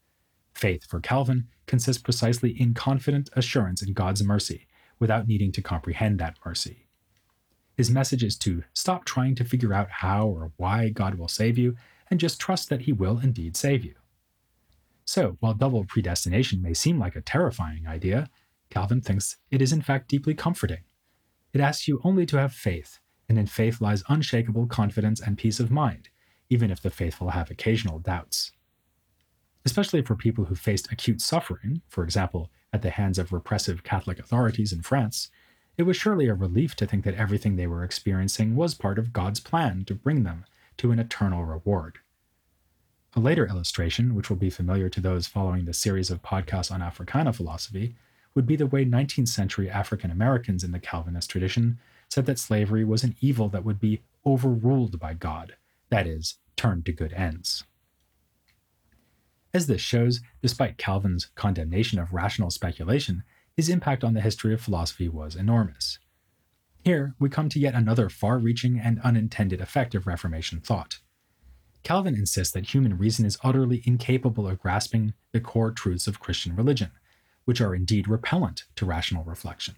Faith, 0.56 0.88
for 0.90 1.00
Calvin, 1.00 1.50
consists 1.68 2.02
precisely 2.02 2.60
in 2.60 2.74
confident 2.74 3.30
assurance 3.34 3.84
in 3.84 3.94
God's 3.94 4.24
mercy 4.24 4.66
without 4.98 5.28
needing 5.28 5.52
to 5.52 5.62
comprehend 5.62 6.18
that 6.18 6.38
mercy. 6.44 6.88
His 7.78 7.92
message 7.92 8.24
is 8.24 8.38
to 8.40 8.64
stop 8.74 9.06
trying 9.06 9.36
to 9.36 9.46
figure 9.46 9.74
out 9.74 9.92
how 9.92 10.28
or 10.28 10.52
why 10.58 10.90
God 10.90 11.14
will 11.16 11.28
save 11.28 11.60
you 11.60 11.76
and 12.10 12.20
just 12.20 12.42
trust 12.42 12.70
that 12.70 12.82
He 12.82 12.92
will 12.92 13.20
indeed 13.20 13.56
save 13.56 13.86
you. 13.86 13.94
So, 15.06 15.38
while 15.40 15.54
double 15.54 15.86
predestination 15.86 16.62
may 16.62 16.74
seem 16.74 16.98
like 16.98 17.16
a 17.16 17.22
terrifying 17.22 17.88
idea, 17.88 18.30
Calvin 18.70 19.02
thinks 19.02 19.38
it 19.52 19.62
is 19.62 19.74
in 19.74 19.82
fact 19.82 20.08
deeply 20.08 20.34
comforting. 20.34 20.84
It 21.52 21.62
asks 21.62 21.88
you 21.88 22.02
only 22.04 22.26
to 22.28 22.38
have 22.38 22.54
faith 22.54 23.00
and 23.30 23.38
in 23.38 23.48
faith 23.48 23.82
lies 23.82 24.04
unshakable 24.10 24.68
confidence 24.68 25.20
and 25.20 25.38
peace 25.38 25.60
of 25.60 25.72
mind, 25.72 26.10
even 26.50 26.72
if 26.72 26.82
the 26.82 26.90
faithful 26.90 27.32
have 27.32 27.50
occasional 27.50 28.00
doubts. 28.00 28.52
Especially 29.66 30.02
for 30.02 30.16
people 30.16 30.46
who 30.46 30.56
faced 30.56 30.92
acute 30.92 31.22
suffering, 31.22 31.82
for 31.88 32.04
example, 32.04 32.52
at 32.74 32.82
the 32.82 32.90
hands 32.90 33.18
of 33.18 33.32
repressive 33.32 33.84
Catholic 33.84 34.20
authorities 34.20 34.74
in 34.74 34.82
France, 34.82 35.30
it 35.78 35.84
was 35.84 35.98
surely 35.98 36.28
a 36.28 36.34
relief 36.34 36.76
to 36.76 36.86
think 36.86 37.04
that 37.06 37.16
everything 37.16 37.56
they 37.56 37.68
were 37.68 37.84
experiencing 37.84 38.56
was 38.56 38.76
part 38.76 39.00
of 39.00 39.14
God's 39.14 39.40
plan 39.40 39.86
to 39.86 39.96
bring 39.96 40.24
them 40.24 40.46
to 40.78 40.92
an 40.92 41.00
eternal 41.00 41.46
reward. 41.46 42.00
A 43.16 43.20
later 43.20 43.46
illustration, 43.48 44.16
which 44.16 44.32
will 44.32 44.38
be 44.38 44.50
familiar 44.50 44.90
to 44.90 45.00
those 45.00 45.28
following 45.28 45.66
the 45.66 45.74
series 45.74 46.10
of 46.10 46.24
podcasts 46.24 46.72
on 46.72 46.82
Africana 46.82 47.32
philosophy, 47.32 47.96
would 48.34 48.48
be 48.48 48.56
the 48.56 48.66
way 48.66 48.86
19th 48.86 49.28
century 49.28 49.70
African 49.70 50.10
Americans 50.10 50.64
in 50.64 50.72
the 50.72 50.80
Calvinist 50.80 51.30
tradition 51.30 51.78
said 52.10 52.26
that 52.26 52.40
slavery 52.40 52.84
was 52.84 53.04
an 53.04 53.16
evil 53.22 53.50
that 53.50 53.64
would 53.64 53.80
be 53.80 54.02
overruled 54.26 55.00
by 55.00 55.14
God, 55.14 55.56
that 55.90 56.08
is, 56.08 56.38
turned 56.56 56.88
to 56.88 56.92
good 56.92 57.14
ends. 57.14 57.64
As 59.54 59.68
this 59.68 59.82
shows, 59.82 60.22
despite 60.42 60.80
Calvin's 60.80 61.28
condemnation 61.36 62.00
of 62.00 62.14
rational 62.14 62.50
speculation, 62.50 63.22
his 63.56 63.70
impact 63.70 64.04
on 64.04 64.16
the 64.16 64.22
history 64.22 64.56
of 64.56 64.62
philosophy 64.62 65.08
was 65.08 65.36
enormous. 65.36 66.00
Here, 66.84 67.14
we 67.20 67.30
come 67.30 67.48
to 67.50 67.60
yet 67.60 67.76
another 67.76 68.10
far 68.10 68.40
reaching 68.40 68.80
and 68.80 69.00
unintended 69.02 69.62
effect 69.62 69.94
of 69.94 70.08
Reformation 70.08 70.60
thought. 70.60 70.98
Calvin 71.84 72.16
insists 72.16 72.54
that 72.54 72.74
human 72.74 72.98
reason 72.98 73.26
is 73.26 73.38
utterly 73.44 73.84
incapable 73.86 74.48
of 74.48 74.60
grasping 74.60 75.14
the 75.34 75.42
core 75.42 75.72
truths 75.72 76.08
of 76.08 76.20
Christian 76.20 76.56
religion, 76.56 76.92
which 77.46 77.60
are 77.60 77.76
indeed 77.76 78.08
repellent 78.08 78.64
to 78.76 78.86
rational 78.86 79.24
reflection. 79.26 79.76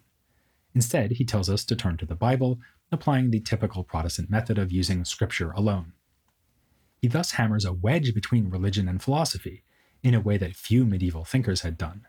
Instead, 0.75 1.13
he 1.13 1.25
tells 1.25 1.49
us 1.49 1.63
to 1.65 1.75
turn 1.75 1.97
to 1.97 2.05
the 2.05 2.15
Bible, 2.15 2.59
applying 2.91 3.31
the 3.31 3.39
typical 3.39 3.83
Protestant 3.83 4.29
method 4.29 4.59
of 4.59 4.71
using 4.71 5.03
Scripture 5.03 5.51
alone. 5.51 5.93
He 7.01 7.07
thus 7.07 7.31
hammers 7.31 7.65
a 7.65 7.73
wedge 7.73 8.13
between 8.13 8.49
religion 8.49 8.87
and 8.87 9.01
philosophy, 9.01 9.63
in 10.03 10.13
a 10.13 10.19
way 10.19 10.37
that 10.37 10.55
few 10.55 10.85
medieval 10.85 11.25
thinkers 11.25 11.61
had 11.61 11.77
done. 11.77 12.05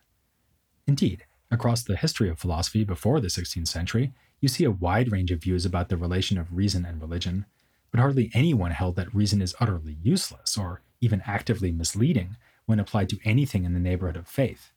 Indeed, 0.86 1.24
across 1.50 1.82
the 1.82 1.96
history 1.96 2.28
of 2.28 2.38
philosophy 2.38 2.84
before 2.84 3.20
the 3.20 3.28
16th 3.28 3.68
century, 3.68 4.12
you 4.40 4.48
see 4.48 4.64
a 4.64 4.70
wide 4.70 5.10
range 5.10 5.30
of 5.30 5.42
views 5.42 5.64
about 5.64 5.88
the 5.88 5.96
relation 5.96 6.36
of 6.36 6.54
reason 6.54 6.84
and 6.84 7.00
religion, 7.00 7.46
but 7.90 8.00
hardly 8.00 8.30
anyone 8.34 8.72
held 8.72 8.96
that 8.96 9.14
reason 9.14 9.40
is 9.40 9.54
utterly 9.60 9.96
useless 10.02 10.56
or 10.56 10.82
even 11.00 11.22
actively 11.26 11.72
misleading 11.72 12.36
when 12.66 12.80
applied 12.80 13.08
to 13.08 13.18
anything 13.24 13.64
in 13.64 13.72
the 13.72 13.80
neighborhood 13.80 14.16
of 14.16 14.26
faith. 14.26 14.72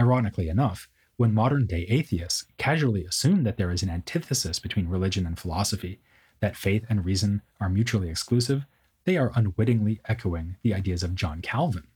Ironically 0.00 0.48
enough, 0.48 0.88
when 1.16 1.32
modern 1.32 1.66
day 1.66 1.86
atheists 1.88 2.44
casually 2.58 3.04
assume 3.04 3.42
that 3.44 3.56
there 3.56 3.70
is 3.70 3.82
an 3.82 3.90
antithesis 3.90 4.58
between 4.58 4.88
religion 4.88 5.26
and 5.26 5.38
philosophy, 5.38 6.00
that 6.40 6.56
faith 6.56 6.84
and 6.88 7.04
reason 7.04 7.42
are 7.60 7.68
mutually 7.68 8.10
exclusive, 8.10 8.66
they 9.04 9.16
are 9.16 9.32
unwittingly 9.34 10.00
echoing 10.06 10.56
the 10.62 10.74
ideas 10.74 11.02
of 11.02 11.14
John 11.14 11.40
Calvin. 11.40 11.86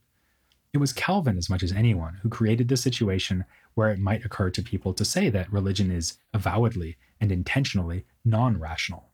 It 0.73 0.79
was 0.79 0.93
Calvin, 0.93 1.37
as 1.37 1.51
much 1.51 1.63
as 1.63 1.73
anyone, 1.73 2.21
who 2.23 2.29
created 2.29 2.69
the 2.69 2.77
situation 2.77 3.45
where 3.75 3.91
it 3.91 3.99
might 3.99 4.25
occur 4.25 4.51
to 4.51 4.63
people 4.63 4.95
to 4.95 5.05
say 5.05 5.29
that 5.29 5.53
religion 5.53 5.91
is 5.91 6.19
avowedly 6.33 6.97
and 7.21 7.33
intentionally 7.33 8.05
non 8.25 8.59
rational. 8.59 9.10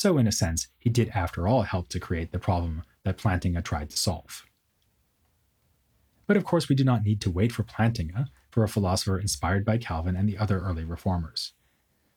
So, 0.00 0.16
in 0.16 0.26
a 0.26 0.32
sense, 0.32 0.68
he 0.78 0.88
did, 0.88 1.10
after 1.10 1.46
all, 1.46 1.60
help 1.60 1.90
to 1.90 2.00
create 2.00 2.32
the 2.32 2.38
problem 2.38 2.84
that 3.04 3.18
Plantinga 3.18 3.62
tried 3.62 3.90
to 3.90 3.98
solve. 3.98 4.46
But 6.26 6.38
of 6.38 6.44
course, 6.44 6.70
we 6.70 6.74
do 6.74 6.84
not 6.84 7.04
need 7.04 7.20
to 7.20 7.30
wait 7.30 7.52
for 7.52 7.64
Plantinga, 7.64 8.28
for 8.48 8.64
a 8.64 8.68
philosopher 8.68 9.18
inspired 9.18 9.62
by 9.62 9.76
Calvin 9.76 10.16
and 10.16 10.26
the 10.26 10.38
other 10.38 10.58
early 10.60 10.84
reformers. 10.84 11.52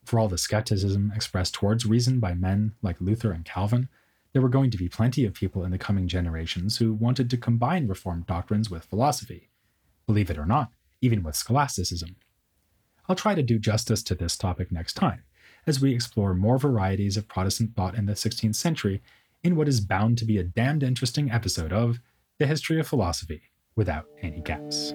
For 0.05 0.17
all 0.17 0.29
the 0.29 0.37
skepticism 0.37 1.11
expressed 1.13 1.55
towards 1.55 1.85
reason 1.85 2.21
by 2.21 2.33
men 2.33 2.71
like 2.81 3.01
Luther 3.01 3.33
and 3.33 3.43
Calvin, 3.43 3.89
there 4.31 4.41
were 4.41 4.47
going 4.47 4.71
to 4.71 4.77
be 4.77 4.87
plenty 4.87 5.25
of 5.25 5.33
people 5.33 5.65
in 5.65 5.71
the 5.71 5.77
coming 5.77 6.07
generations 6.07 6.77
who 6.77 6.93
wanted 6.93 7.29
to 7.31 7.37
combine 7.37 7.89
Reformed 7.89 8.27
doctrines 8.27 8.69
with 8.69 8.85
philosophy. 8.85 9.49
Believe 10.05 10.29
it 10.29 10.39
or 10.39 10.45
not, 10.45 10.71
even 11.01 11.21
with 11.21 11.35
scholasticism. 11.35 12.15
I'll 13.09 13.17
try 13.17 13.35
to 13.35 13.43
do 13.43 13.59
justice 13.59 14.01
to 14.03 14.15
this 14.15 14.37
topic 14.37 14.71
next 14.71 14.93
time, 14.93 15.23
as 15.65 15.79
we 15.79 15.93
explore 15.93 16.33
more 16.33 16.57
varieties 16.57 17.17
of 17.17 17.27
Protestant 17.27 17.75
thought 17.75 17.95
in 17.95 18.05
the 18.05 18.13
16th 18.13 18.55
century 18.55 19.01
in 19.43 19.55
what 19.55 19.67
is 19.67 19.81
bound 19.81 20.17
to 20.17 20.25
be 20.25 20.37
a 20.37 20.43
damned 20.43 20.83
interesting 20.83 21.31
episode 21.31 21.73
of 21.73 21.99
The 22.39 22.47
History 22.47 22.79
of 22.79 22.87
Philosophy 22.87 23.41
without 23.75 24.05
any 24.21 24.41
gaps. 24.41 24.93